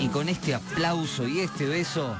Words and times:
Y 0.00 0.08
con 0.08 0.28
este 0.28 0.54
aplauso 0.54 1.26
y 1.26 1.40
este 1.40 1.66
beso, 1.66 2.16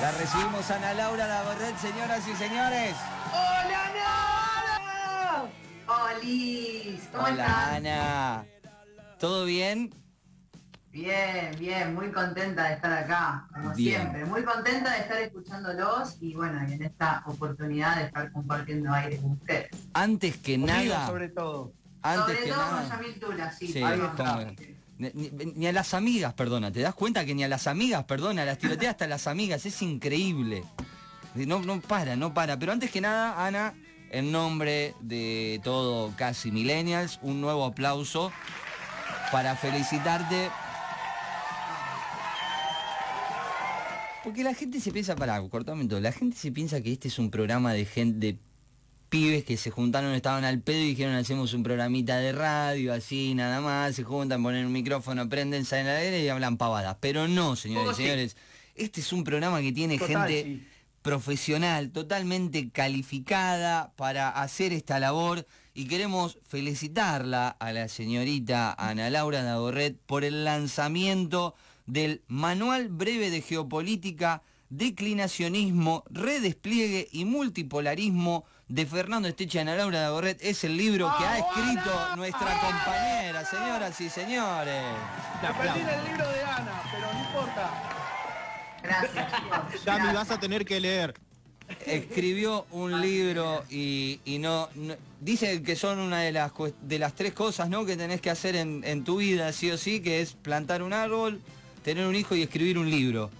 la 0.00 0.12
recibimos 0.12 0.70
a 0.70 0.76
Ana 0.76 0.94
Laura 0.94 1.26
Laborret, 1.26 1.76
señoras 1.78 2.26
y 2.28 2.34
señores. 2.36 2.94
¡Hola, 3.32 3.90
Ana! 4.76 5.50
¡Holis! 5.88 7.08
¿Cómo 7.10 7.24
Hola, 7.24 7.44
estás? 7.44 7.68
Ana. 7.74 8.44
¿Todo 9.18 9.44
bien? 9.44 9.92
Bien, 10.92 11.50
bien, 11.58 11.92
muy 11.94 12.12
contenta 12.12 12.68
de 12.68 12.74
estar 12.74 12.92
acá, 12.92 13.48
como 13.52 13.74
Bien. 13.74 14.00
siempre. 14.02 14.24
Muy 14.26 14.44
contenta 14.44 14.92
de 14.92 14.98
estar 15.00 15.18
escuchándolos 15.18 16.16
y 16.20 16.34
bueno, 16.34 16.60
y 16.68 16.74
en 16.74 16.82
esta 16.84 17.24
oportunidad 17.26 17.96
de 17.96 18.04
estar 18.04 18.30
compartiendo 18.30 18.92
aire 18.92 19.16
con 19.16 19.32
ustedes. 19.32 19.70
Antes 19.92 20.36
que 20.36 20.52
Conmigo, 20.60 20.94
nada, 20.94 21.06
sobre 21.08 21.28
todo. 21.30 21.72
antes 22.02 22.24
Sobre 22.36 22.44
que 22.44 22.50
todo 22.52 22.62
con 22.66 22.76
nada, 22.76 22.88
Yamil 22.88 23.18
Tula, 23.18 23.50
sí. 23.52 23.66
Sí. 23.72 23.82
Ni, 24.98 25.66
a 25.66 25.72
las 25.72 25.94
amigas, 25.94 26.34
perdona, 26.34 26.70
¿te 26.70 26.80
das 26.80 26.94
cuenta 26.94 27.24
que 27.24 27.34
ni 27.34 27.44
a 27.44 27.48
las 27.48 27.66
amigas, 27.66 28.04
perdona, 28.04 28.44
las 28.44 28.58
tiroteas 28.58 28.92
hasta 28.92 29.06
las 29.06 29.26
amigas, 29.26 29.66
es 29.66 29.82
increíble. 29.82 30.64
No, 31.34 31.60
no 31.60 31.80
para, 31.80 32.14
no 32.16 32.32
para. 32.32 32.58
Pero 32.58 32.72
antes 32.72 32.90
que 32.90 33.00
nada, 33.00 33.44
Ana, 33.44 33.74
en 34.10 34.30
nombre 34.30 34.94
de 35.00 35.60
todo 35.64 36.12
Casi 36.16 36.52
Millennials, 36.52 37.18
un 37.22 37.40
nuevo 37.40 37.64
aplauso 37.64 38.32
para 39.32 39.56
felicitarte. 39.56 40.50
Porque 44.22 44.44
la 44.44 44.54
gente 44.54 44.80
se 44.80 44.92
piensa, 44.92 45.16
para 45.16 45.42
cortame 45.48 45.86
todo, 45.86 46.00
la 46.00 46.12
gente 46.12 46.36
se 46.36 46.52
piensa 46.52 46.80
que 46.80 46.92
este 46.92 47.08
es 47.08 47.18
un 47.18 47.30
programa 47.30 47.72
de 47.72 47.84
gente, 47.84 48.26
de 48.26 48.38
pibes 49.14 49.44
que 49.44 49.56
se 49.56 49.70
juntaron, 49.70 50.12
estaban 50.12 50.44
al 50.44 50.60
pedo 50.60 50.78
y 50.78 50.88
dijeron 50.88 51.14
hacemos 51.14 51.54
un 51.54 51.62
programita 51.62 52.16
de 52.16 52.32
radio, 52.32 52.92
así, 52.92 53.32
nada 53.36 53.60
más, 53.60 53.94
se 53.94 54.02
juntan, 54.02 54.42
ponen 54.42 54.66
un 54.66 54.72
micrófono, 54.72 55.28
prenden, 55.28 55.64
salen 55.64 55.86
al 55.86 55.98
aire 55.98 56.24
y 56.24 56.28
hablan 56.28 56.56
pavadas. 56.56 56.96
Pero 56.98 57.28
no, 57.28 57.54
señores 57.54 57.92
y 57.92 58.02
señores, 58.02 58.36
este 58.74 59.02
es 59.02 59.12
un 59.12 59.22
programa 59.22 59.60
que 59.60 59.70
tiene 59.70 59.98
Total, 59.98 60.28
gente 60.28 60.42
sí. 60.42 60.66
profesional, 61.00 61.92
totalmente 61.92 62.70
calificada 62.70 63.92
para 63.94 64.30
hacer 64.30 64.72
esta 64.72 64.98
labor 64.98 65.46
y 65.74 65.86
queremos 65.86 66.38
felicitarla 66.48 67.50
a 67.50 67.72
la 67.72 67.86
señorita 67.86 68.74
Ana 68.76 69.10
Laura 69.10 69.44
Dagorret 69.44 69.96
por 70.06 70.24
el 70.24 70.42
lanzamiento 70.44 71.54
del 71.86 72.22
Manual 72.26 72.88
Breve 72.88 73.30
de 73.30 73.42
Geopolítica, 73.42 74.42
Declinacionismo, 74.70 76.02
Redespliegue 76.10 77.06
y 77.12 77.24
Multipolarismo 77.26 78.44
de 78.68 78.86
Fernando 78.86 79.28
Esteche 79.28 79.60
Ana 79.60 79.76
Laura 79.76 80.00
Dagorret. 80.00 80.38
Es 80.42 80.64
el 80.64 80.76
libro 80.76 81.12
que 81.18 81.24
ha 81.24 81.38
escrito 81.38 82.16
nuestra 82.16 82.60
compañera, 82.60 83.44
señoras 83.44 84.00
y 84.00 84.08
señores. 84.08 84.82
Me 85.42 85.48
perdí 85.54 85.80
en 85.80 85.88
el 85.88 86.04
libro 86.04 86.28
de 86.28 86.42
Ana, 86.44 86.82
pero 86.92 87.12
no 87.12 87.20
importa. 87.20 87.70
Gracias, 88.82 89.32
chicos. 89.32 89.84
Ya 89.84 89.98
me 89.98 90.12
vas 90.12 90.30
a 90.30 90.38
tener 90.38 90.64
que 90.64 90.80
leer. 90.80 91.14
escribió 91.86 92.66
un 92.72 93.00
libro 93.00 93.64
y, 93.70 94.20
y 94.26 94.38
no, 94.38 94.68
no- 94.74 94.96
dice 95.20 95.62
que 95.62 95.76
son 95.76 95.98
una 95.98 96.20
de 96.20 96.30
las 96.32 96.52
de 96.82 96.98
las 96.98 97.14
tres 97.14 97.32
cosas 97.32 97.70
¿no? 97.70 97.86
que 97.86 97.96
tenés 97.96 98.20
que 98.20 98.28
hacer 98.28 98.54
en, 98.54 98.82
en 98.84 99.02
tu 99.02 99.16
vida 99.16 99.50
sí 99.52 99.70
o 99.70 99.78
sí 99.78 100.00
que 100.00 100.20
es 100.20 100.34
plantar 100.34 100.82
un 100.82 100.92
árbol 100.92 101.40
tener 101.82 102.06
un 102.06 102.14
hijo 102.14 102.34
y 102.34 102.42
escribir 102.42 102.76
un 102.76 102.90
libro 102.90 103.30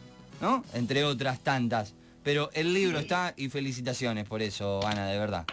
no 0.41 0.65
entre 0.73 1.05
otras 1.05 1.41
tantas 1.41 1.93
pero 2.25 2.51
el 2.55 2.73
libro 2.75 2.99
está 2.99 3.35
y 3.37 3.49
felicitaciones 3.49 4.27
por 4.27 4.43
eso 4.43 4.85
Ana 4.85 5.07
de 5.07 5.19
verdad 5.19 5.45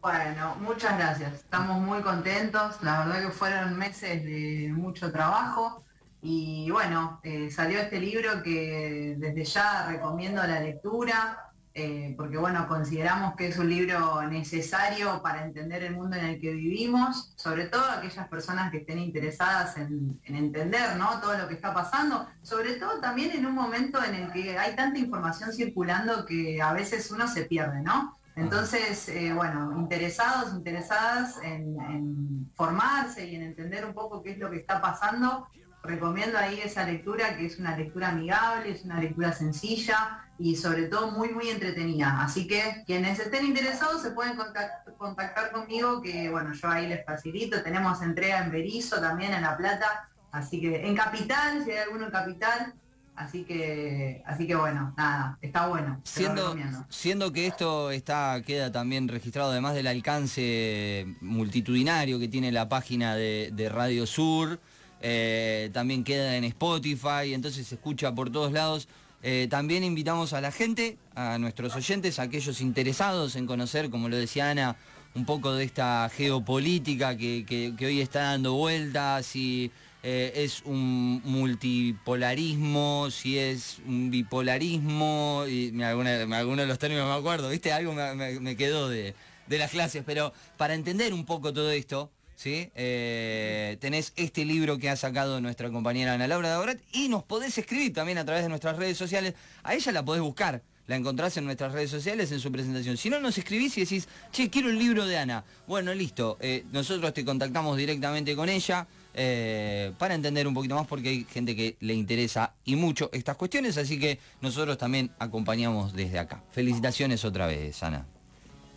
Bueno, 0.00 0.56
muchas 0.60 0.96
gracias. 0.96 1.34
Estamos 1.34 1.78
muy 1.78 2.00
contentos. 2.00 2.82
La 2.82 3.04
verdad 3.04 3.26
que 3.26 3.30
fueron 3.30 3.76
meses 3.76 4.24
de 4.24 4.70
mucho 4.72 5.12
trabajo. 5.12 5.84
Y 6.22 6.70
bueno, 6.70 7.20
eh, 7.22 7.50
salió 7.50 7.80
este 7.80 8.00
libro 8.00 8.42
que 8.42 9.16
desde 9.18 9.44
ya 9.44 9.86
recomiendo 9.88 10.42
la 10.42 10.60
lectura, 10.60 11.49
eh, 11.72 12.14
porque 12.16 12.36
bueno, 12.36 12.66
consideramos 12.66 13.36
que 13.36 13.46
es 13.46 13.56
un 13.56 13.68
libro 13.68 14.22
necesario 14.22 15.22
para 15.22 15.44
entender 15.44 15.84
el 15.84 15.94
mundo 15.94 16.16
en 16.16 16.24
el 16.24 16.40
que 16.40 16.52
vivimos, 16.52 17.32
sobre 17.36 17.66
todo 17.66 17.84
aquellas 17.84 18.26
personas 18.26 18.72
que 18.72 18.78
estén 18.78 18.98
interesadas 18.98 19.76
en, 19.76 20.20
en 20.24 20.34
entender 20.34 20.96
¿no? 20.96 21.20
todo 21.20 21.38
lo 21.38 21.46
que 21.46 21.54
está 21.54 21.72
pasando, 21.72 22.26
sobre 22.42 22.74
todo 22.74 23.00
también 23.00 23.30
en 23.30 23.46
un 23.46 23.54
momento 23.54 24.02
en 24.02 24.14
el 24.16 24.32
que 24.32 24.58
hay 24.58 24.74
tanta 24.74 24.98
información 24.98 25.52
circulando 25.52 26.26
que 26.26 26.60
a 26.60 26.72
veces 26.72 27.08
uno 27.12 27.28
se 27.28 27.44
pierde, 27.44 27.82
¿no? 27.82 28.16
Entonces, 28.36 29.08
eh, 29.08 29.32
bueno, 29.34 29.72
interesados, 29.76 30.54
interesadas 30.54 31.36
en, 31.42 31.78
en 31.80 32.50
formarse 32.54 33.26
y 33.26 33.34
en 33.34 33.42
entender 33.42 33.84
un 33.84 33.92
poco 33.92 34.22
qué 34.22 34.32
es 34.32 34.38
lo 34.38 34.50
que 34.50 34.56
está 34.56 34.80
pasando, 34.80 35.46
recomiendo 35.82 36.36
ahí 36.38 36.60
esa 36.60 36.84
lectura, 36.84 37.36
que 37.36 37.46
es 37.46 37.58
una 37.58 37.76
lectura 37.76 38.08
amigable, 38.10 38.70
es 38.70 38.84
una 38.84 39.00
lectura 39.00 39.32
sencilla 39.32 40.24
y 40.38 40.56
sobre 40.56 40.84
todo 40.84 41.10
muy, 41.10 41.30
muy 41.30 41.48
entretenida. 41.48 42.22
Así 42.22 42.46
que 42.46 42.82
quienes 42.86 43.18
estén 43.18 43.46
interesados 43.46 44.02
se 44.02 44.10
pueden 44.10 44.36
contact- 44.36 44.96
contactar 44.98 45.52
conmigo, 45.52 46.00
que 46.02 46.28
bueno, 46.30 46.52
yo 46.52 46.68
ahí 46.68 46.88
les 46.88 47.04
facilito. 47.04 47.62
Tenemos 47.62 48.02
entrega 48.02 48.44
en 48.44 48.50
Berizo 48.50 49.00
también, 49.00 49.32
en 49.34 49.42
La 49.42 49.56
Plata, 49.56 50.08
así 50.32 50.60
que 50.60 50.86
en 50.86 50.94
Capital, 50.96 51.64
si 51.64 51.70
hay 51.72 51.78
alguno 51.78 52.06
en 52.06 52.10
Capital. 52.10 52.74
Así 53.16 53.44
que, 53.44 54.22
así 54.24 54.46
que 54.46 54.54
bueno, 54.54 54.94
nada, 54.96 55.36
está 55.42 55.66
bueno. 55.66 56.00
siendo 56.04 56.56
siendo 56.88 57.30
que 57.34 57.46
esto 57.46 57.90
está 57.90 58.40
queda 58.46 58.72
también 58.72 59.08
registrado 59.08 59.50
además 59.50 59.74
del 59.74 59.88
alcance 59.88 61.06
multitudinario 61.20 62.18
que 62.18 62.28
tiene 62.28 62.50
la 62.50 62.70
página 62.70 63.14
de, 63.16 63.50
de 63.52 63.68
Radio 63.68 64.06
Sur 64.06 64.58
eh, 65.00 65.70
también 65.72 66.04
queda 66.04 66.36
en 66.36 66.44
Spotify 66.44 67.32
entonces 67.34 67.66
se 67.66 67.74
escucha 67.76 68.14
por 68.14 68.30
todos 68.30 68.52
lados 68.52 68.86
Eh, 69.22 69.48
también 69.50 69.84
invitamos 69.84 70.32
a 70.32 70.40
la 70.40 70.50
gente 70.50 70.96
a 71.14 71.36
nuestros 71.36 71.76
oyentes 71.76 72.18
a 72.18 72.22
aquellos 72.22 72.62
interesados 72.62 73.36
en 73.36 73.46
conocer 73.46 73.90
como 73.90 74.08
lo 74.08 74.16
decía 74.16 74.48
Ana 74.50 74.76
un 75.14 75.26
poco 75.26 75.52
de 75.52 75.64
esta 75.64 76.08
geopolítica 76.16 77.16
que, 77.18 77.44
que- 77.46 77.86
hoy 77.86 78.00
está 78.00 78.20
dando 78.32 78.54
vueltas 78.54 79.36
y 79.36 79.70
eh, 80.02 80.32
es 80.36 80.62
un 80.64 81.20
multipolarismo, 81.24 83.08
si 83.10 83.38
es 83.38 83.78
un 83.86 84.10
bipolarismo, 84.10 85.44
y 85.48 85.82
algunos 85.82 86.56
de 86.58 86.66
los 86.66 86.78
términos 86.78 87.06
no 87.06 87.12
me 87.14 87.18
acuerdo, 87.20 87.50
¿viste? 87.50 87.72
Algo 87.72 87.92
me, 87.92 88.14
me- 88.14 88.40
me 88.40 88.56
quedó 88.56 88.88
de, 88.88 89.14
de 89.46 89.58
las 89.58 89.70
clases, 89.70 90.02
pero 90.06 90.32
para 90.56 90.74
entender 90.74 91.12
un 91.12 91.24
poco 91.26 91.52
todo 91.52 91.70
esto, 91.70 92.10
¿sí? 92.40 92.70
Eh, 92.74 93.76
tenés 93.80 94.14
este 94.16 94.46
libro 94.46 94.78
que 94.78 94.88
ha 94.88 94.96
sacado 94.96 95.42
nuestra 95.42 95.70
compañera 95.70 96.14
Ana 96.14 96.26
Laura 96.26 96.48
Daurat 96.48 96.78
y 96.90 97.10
nos 97.10 97.22
podés 97.22 97.58
escribir 97.58 97.92
también 97.92 98.16
a 98.16 98.24
través 98.24 98.44
de 98.44 98.48
nuestras 98.48 98.78
redes 98.78 98.96
sociales, 98.96 99.34
a 99.62 99.74
ella 99.74 99.92
la 99.92 100.02
podés 100.02 100.22
buscar. 100.22 100.62
La 100.86 100.96
encontrás 100.96 101.36
en 101.36 101.44
nuestras 101.44 101.72
redes 101.72 101.90
sociales 101.90 102.32
en 102.32 102.40
su 102.40 102.50
presentación. 102.50 102.96
Si 102.96 103.10
no, 103.10 103.20
nos 103.20 103.36
escribís 103.36 103.76
y 103.76 103.82
decís, 103.82 104.08
che, 104.32 104.48
quiero 104.48 104.70
el 104.70 104.78
libro 104.78 105.06
de 105.06 105.18
Ana. 105.18 105.44
Bueno, 105.68 105.94
listo. 105.94 106.38
eh, 106.40 106.64
nosotros 106.72 107.12
te 107.12 107.24
contactamos 107.24 107.76
directamente 107.76 108.34
con 108.34 108.48
ella 108.48 108.88
eh, 109.14 109.92
para 109.98 110.14
entender 110.14 110.48
un 110.48 110.54
poquito 110.54 110.74
más 110.74 110.86
porque 110.88 111.10
hay 111.10 111.26
gente 111.30 111.54
que 111.54 111.76
le 111.80 111.94
interesa 111.94 112.54
y 112.64 112.74
mucho 112.74 113.10
estas 113.12 113.36
cuestiones. 113.36 113.76
Así 113.76 114.00
que 114.00 114.18
nosotros 114.40 114.78
también 114.78 115.12
acompañamos 115.20 115.92
desde 115.92 116.18
acá. 116.18 116.42
Felicitaciones 116.50 117.24
otra 117.24 117.46
vez, 117.46 117.80
Ana. 117.84 118.06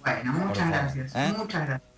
Bueno, 0.04 0.34
muchas 0.34 0.70
gracias. 0.70 1.16
¿eh? 1.16 1.34
Muchas 1.36 1.66
gracias. 1.66 1.93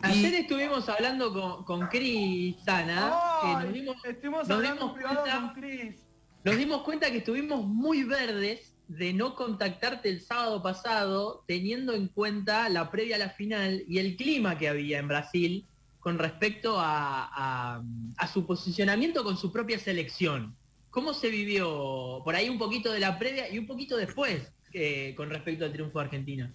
Ayer 0.00 0.34
estuvimos 0.34 0.88
hablando 0.88 1.32
con, 1.32 1.64
con 1.64 1.88
Cris 1.88 2.56
Sana, 2.64 3.12
que 3.42 3.64
nos 3.64 3.72
dimos, 3.72 3.96
Estuvimos 4.04 4.48
nos 4.48 4.56
hablando 4.56 4.80
dimos 4.82 4.94
privado 4.94 5.20
cuenta- 5.22 5.40
con 5.40 5.54
Chris. 5.62 5.96
nos 6.44 6.56
dimos 6.56 6.82
cuenta 6.82 7.10
que 7.10 7.18
estuvimos 7.18 7.64
muy 7.66 8.04
verdes 8.04 8.74
de 8.88 9.12
no 9.12 9.34
contactarte 9.34 10.08
el 10.08 10.20
sábado 10.20 10.62
pasado, 10.62 11.42
teniendo 11.48 11.92
en 11.94 12.08
cuenta 12.08 12.68
la 12.68 12.90
previa 12.90 13.16
a 13.16 13.18
la 13.18 13.30
final 13.30 13.82
y 13.88 13.98
el 13.98 14.16
clima 14.16 14.56
que 14.58 14.68
había 14.68 14.98
en 14.98 15.08
Brasil 15.08 15.66
con 15.98 16.18
respecto 16.18 16.78
a, 16.78 17.28
a- 17.34 17.82
a 18.18 18.26
su 18.28 18.46
posicionamiento 18.46 19.24
con 19.24 19.36
su 19.36 19.50
propia 19.50 19.78
selección. 19.78 20.54
¿Cómo 20.90 21.12
se 21.14 21.30
vivió 21.30 22.20
por 22.24 22.36
ahí 22.36 22.48
un 22.48 22.58
poquito 22.58 22.92
de 22.92 23.00
la 23.00 23.18
previa 23.18 23.50
y 23.52 23.58
un 23.58 23.66
poquito 23.66 23.96
después 23.96 24.52
eh, 24.72 25.14
con 25.16 25.30
respecto 25.30 25.64
al 25.64 25.72
triunfo 25.72 25.98
de 25.98 26.04
Argentina? 26.04 26.54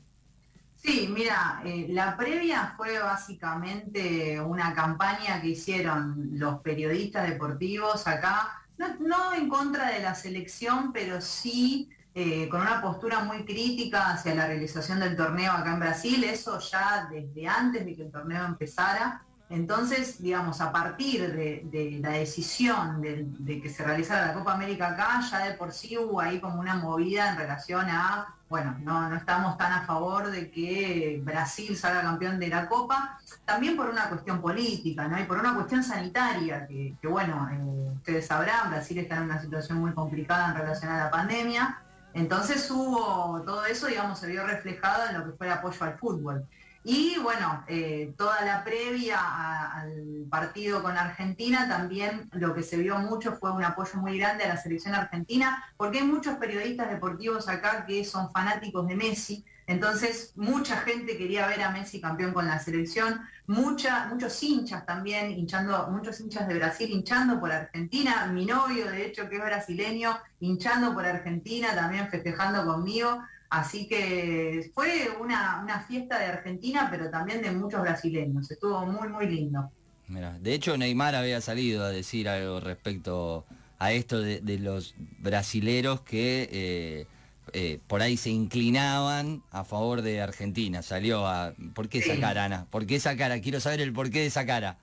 Sí, 0.83 1.07
mira, 1.13 1.61
eh, 1.63 1.85
la 1.89 2.17
previa 2.17 2.73
fue 2.75 2.97
básicamente 2.97 4.41
una 4.41 4.73
campaña 4.73 5.39
que 5.39 5.49
hicieron 5.49 6.29
los 6.33 6.59
periodistas 6.61 7.29
deportivos 7.29 8.07
acá, 8.07 8.63
no, 8.99 9.31
en 9.33 9.47
contra 9.47 9.91
de 9.91 10.01
la 10.01 10.15
selección, 10.15 10.91
pero 10.91 11.21
sí 11.21 11.87
eh, 12.15 12.49
con 12.49 12.61
una 12.61 12.81
postura 12.81 13.23
muy 13.23 13.45
crítica 13.45 14.09
hacia 14.09 14.33
la 14.33 14.47
realización 14.47 14.99
del 14.99 15.15
torneo 15.15 15.51
acá 15.51 15.73
en 15.73 15.79
Brasil, 15.79 16.23
eso 16.23 16.57
ya 16.59 17.07
desde 17.11 17.47
antes 17.47 17.85
de 17.85 17.95
que 17.95 18.01
el 18.01 18.11
torneo 18.11 18.43
empezara. 18.43 19.23
Entonces, 19.51 20.19
digamos, 20.19 20.61
a 20.61 20.71
partir 20.71 21.31
de, 21.31 21.99
la 22.01 22.11
decisión 22.11 23.01
de, 23.01 23.61
que 23.61 23.69
se 23.69 23.83
realizara 23.83 24.27
la 24.27 24.33
Copa 24.33 24.53
América 24.53 24.89
acá, 24.89 25.21
ya 25.29 25.45
de 25.45 25.53
por 25.53 25.73
sí 25.73 25.95
hubo 25.97 26.19
ahí 26.19 26.39
como 26.39 26.59
una 26.59 26.75
movida 26.75 27.31
en 27.31 27.37
relación 27.37 27.85
a, 27.87 28.35
bueno, 28.51 28.75
no, 28.81 29.15
estamos 29.15 29.57
tan 29.57 29.71
a 29.71 29.85
favor 29.85 30.29
de 30.29 30.51
que 30.51 31.21
Brasil 31.23 31.77
salga 31.77 32.01
campeón 32.01 32.37
de 32.37 32.49
la 32.49 32.67
Copa, 32.67 33.17
también 33.45 33.77
por 33.77 33.89
una 33.89 34.09
cuestión 34.09 34.41
política, 34.41 35.07
¿no? 35.07 35.17
Y 35.17 35.23
por 35.23 35.37
una 35.37 35.55
cuestión 35.55 35.81
sanitaria, 35.81 36.67
que, 36.67 37.07
bueno, 37.07 37.49
eh, 37.49 37.93
ustedes 37.95 38.27
sabrán, 38.27 38.69
Brasil 38.69 38.97
está 38.97 39.15
en 39.15 39.23
una 39.23 39.41
situación 39.41 39.77
muy 39.77 39.93
complicada 39.93 40.49
en 40.49 40.55
relación 40.55 40.91
a 40.91 41.05
la 41.05 41.09
pandemia, 41.09 41.81
entonces 42.13 42.69
hubo 42.69 43.41
todo 43.45 43.65
eso, 43.65 43.87
digamos, 43.87 44.19
se 44.19 44.27
vio 44.27 44.45
reflejado 44.45 45.09
en 45.09 45.19
lo 45.19 45.25
que 45.25 45.37
fue 45.37 45.47
el 45.47 45.53
apoyo 45.53 45.85
al 45.85 45.97
fútbol. 45.97 46.45
Y 46.83 47.17
bueno, 47.19 47.63
eh, 47.67 48.13
toda 48.17 48.43
la 48.43 48.63
previa 48.63 49.19
al 49.19 50.25
partido 50.29 50.81
con 50.81 50.97
Argentina 50.97 51.67
también 51.67 52.27
lo 52.31 52.55
que 52.55 52.63
se 52.63 52.77
vio 52.77 52.97
mucho 52.97 53.33
fue 53.33 53.51
un 53.51 53.63
apoyo 53.63 53.99
muy 53.99 54.17
grande 54.17 54.45
a 54.45 54.47
la 54.47 54.57
selección 54.57 54.95
argentina, 54.95 55.63
porque 55.77 55.99
hay 55.99 56.05
muchos 56.05 56.37
periodistas 56.37 56.89
deportivos 56.89 57.47
acá 57.47 57.85
que 57.85 58.03
son 58.03 58.31
fanáticos 58.31 58.87
de 58.87 58.95
Messi, 58.95 59.45
entonces 59.67 60.33
mucha 60.35 60.77
gente 60.77 61.17
quería 61.17 61.45
ver 61.47 61.61
a 61.61 61.69
Messi 61.69 62.01
campeón 62.01 62.33
con 62.33 62.47
la 62.47 62.57
selección, 62.57 63.21
mucha, 63.45 64.07
muchos 64.07 64.41
hinchas 64.41 64.83
también, 64.85 65.31
hinchando, 65.31 65.87
muchos 65.91 66.19
hinchas 66.19 66.47
de 66.47 66.55
Brasil 66.55 66.89
hinchando 66.89 67.39
por 67.39 67.51
Argentina, 67.51 68.25
mi 68.25 68.45
novio 68.45 68.89
de 68.89 69.05
hecho 69.05 69.29
que 69.29 69.37
es 69.37 69.43
brasileño, 69.43 70.17
hinchando 70.39 70.93
por 70.95 71.05
Argentina, 71.05 71.75
también 71.75 72.09
festejando 72.09 72.65
conmigo. 72.65 73.21
Así 73.51 73.85
que 73.85 74.71
fue 74.73 75.09
una, 75.19 75.85
fiesta 75.85 76.17
de 76.17 76.25
Argentina, 76.25 76.87
pero 76.89 77.09
también 77.09 77.41
de 77.41 77.51
muchos 77.51 77.81
brasileños. 77.81 78.49
Estuvo 78.49 78.85
muy, 78.85 79.09
muy 79.09 79.27
lindo. 79.27 79.69
Mira, 80.07 80.39
de 80.39 80.53
hecho 80.53 80.77
Neymar 80.77 81.15
había 81.15 81.41
salido 81.41 81.83
a 81.83 81.89
decir 81.89 82.29
algo 82.29 82.61
respecto 82.61 83.45
a 83.77 83.91
esto 83.91 84.21
de, 84.21 84.57
los 84.57 84.95
brasileros 85.19 85.99
que 85.99 86.47
eh, 86.49 87.07
eh, 87.51 87.79
por 87.87 88.01
ahí 88.01 88.15
se 88.15 88.29
inclinaban 88.29 89.43
a 89.51 89.65
favor 89.65 90.01
de 90.01 90.21
Argentina. 90.21 90.81
Salió 90.81 91.27
a... 91.27 91.53
¿Por 91.73 91.89
qué 91.89 91.99
esa 91.99 92.17
cara, 92.21 92.45
Ana? 92.45 92.67
¿Por 92.69 92.85
qué 92.85 92.95
esa 92.95 93.17
cara? 93.17 93.41
Quiero 93.41 93.59
saber 93.59 93.81
el 93.81 93.91
porqué 93.91 94.19
de 94.19 94.27
esa 94.27 94.45
cara. 94.45 94.77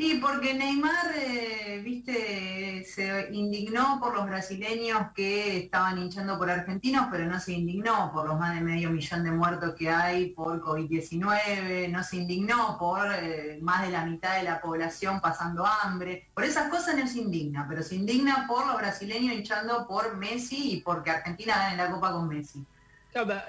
Y 0.00 0.14
porque 0.18 0.54
Neymar, 0.54 1.12
eh, 1.16 1.80
viste, 1.82 2.84
se 2.84 3.30
indignó 3.32 3.98
por 3.98 4.14
los 4.14 4.26
brasileños 4.26 5.08
que 5.12 5.58
estaban 5.58 5.98
hinchando 5.98 6.38
por 6.38 6.48
argentinos, 6.48 7.08
pero 7.10 7.26
no 7.26 7.40
se 7.40 7.54
indignó 7.54 8.12
por 8.12 8.28
los 8.28 8.38
más 8.38 8.54
de 8.54 8.60
medio 8.60 8.90
millón 8.90 9.24
de 9.24 9.32
muertos 9.32 9.74
que 9.74 9.90
hay 9.90 10.26
por 10.26 10.62
COVID-19, 10.62 11.88
no 11.90 12.04
se 12.04 12.18
indignó 12.18 12.78
por 12.78 13.12
eh, 13.12 13.58
más 13.60 13.84
de 13.84 13.90
la 13.90 14.06
mitad 14.06 14.36
de 14.36 14.44
la 14.44 14.60
población 14.60 15.20
pasando 15.20 15.66
hambre. 15.66 16.28
Por 16.32 16.44
esas 16.44 16.68
cosas 16.68 16.96
no 16.96 17.04
se 17.08 17.18
indigna, 17.18 17.66
pero 17.68 17.82
se 17.82 17.96
indigna 17.96 18.46
por 18.46 18.68
los 18.68 18.76
brasileños 18.76 19.34
hinchando 19.34 19.84
por 19.88 20.16
Messi 20.16 20.74
y 20.74 20.80
porque 20.80 21.10
Argentina 21.10 21.56
gane 21.56 21.76
la 21.76 21.90
Copa 21.90 22.12
con 22.12 22.28
Messi. 22.28 22.64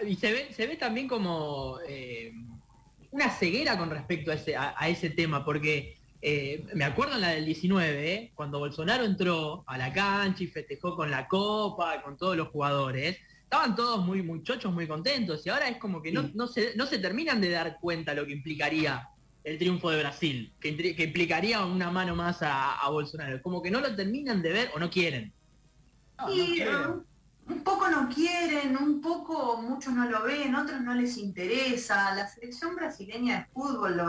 y 0.04 0.16
se 0.16 0.31
ve, 0.31 0.52
se 0.52 0.66
ve 0.66 0.78
también 0.78 1.07
como 1.07 1.78
eh, 1.88 2.34
una 3.12 3.30
ceguera 3.30 3.78
con 3.78 3.92
respecto 3.92 4.31
a 4.31 4.90
ese 4.90 5.12
tema, 5.12 5.45
porque 5.45 5.99
eh, 6.21 6.66
me 6.74 6.83
acuerdo 6.83 7.16
en 7.16 7.21
la 7.21 7.30
del 7.30 7.45
19, 7.45 8.13
¿eh? 8.13 8.31
cuando 8.36 8.60
Bolsonaro 8.60 9.06
entró 9.06 9.63
a 9.68 9.77
la 9.77 9.94
cancha 9.94 10.44
y 10.44 10.48
festejó 10.48 10.95
con 10.95 11.10
la 11.10 11.27
copa, 11.27 12.01
con 12.01 12.18
todos 12.18 12.36
los 12.36 12.50
jugadores, 12.50 13.18
estaban 13.44 13.75
todos 13.75 14.06
muy, 14.06 14.21
muy 14.21 14.44
chochos, 14.44 14.74
muy 14.74 14.88
contentos, 14.88 15.45
y 15.45 15.50
ahora 15.50 15.69
es 15.69 15.77
como 15.77 16.01
que 16.01 16.12
no, 16.12 16.48
se, 16.48 16.75
no 16.75 16.86
se 16.86 17.00
terminan 17.00 17.39
de 17.39 17.50
dar 17.51 17.80
cuenta 17.80 18.13
lo 18.13 18.25
que 18.25 18.33
implicaría 18.33 19.07
el 19.44 19.57
triunfo 19.57 19.89
de 19.89 20.00
Brasil, 20.00 20.54
que, 20.60 20.69
implicaría 20.69 21.66
una 21.66 21.89
mano 21.89 22.16
más 22.16 22.39
a, 22.42 22.88
Bolsonaro, 22.89 23.42
como 23.42 23.62
que 23.62 23.71
no 23.71 23.80
lo 23.80 23.95
terminan 23.95 24.42
de 24.42 24.51
ver 24.51 24.71
o 24.75 24.80
no 24.80 24.89
quieren 24.89 25.33
un 27.50 27.63
poco 27.63 27.90
no 27.90 28.07
quieren, 28.10 28.78
un 28.78 29.01
poco 29.01 29.57
muchos 29.62 29.94
no 29.94 30.07
lo 30.07 30.24
ven, 30.24 30.54
otros 30.56 30.81
no 30.81 30.94
les 30.94 31.18
interesa. 31.18 32.13
La 32.13 32.28
selección 32.28 32.75
brasileña 32.75 33.40
de 33.40 33.46
fútbol, 33.46 34.00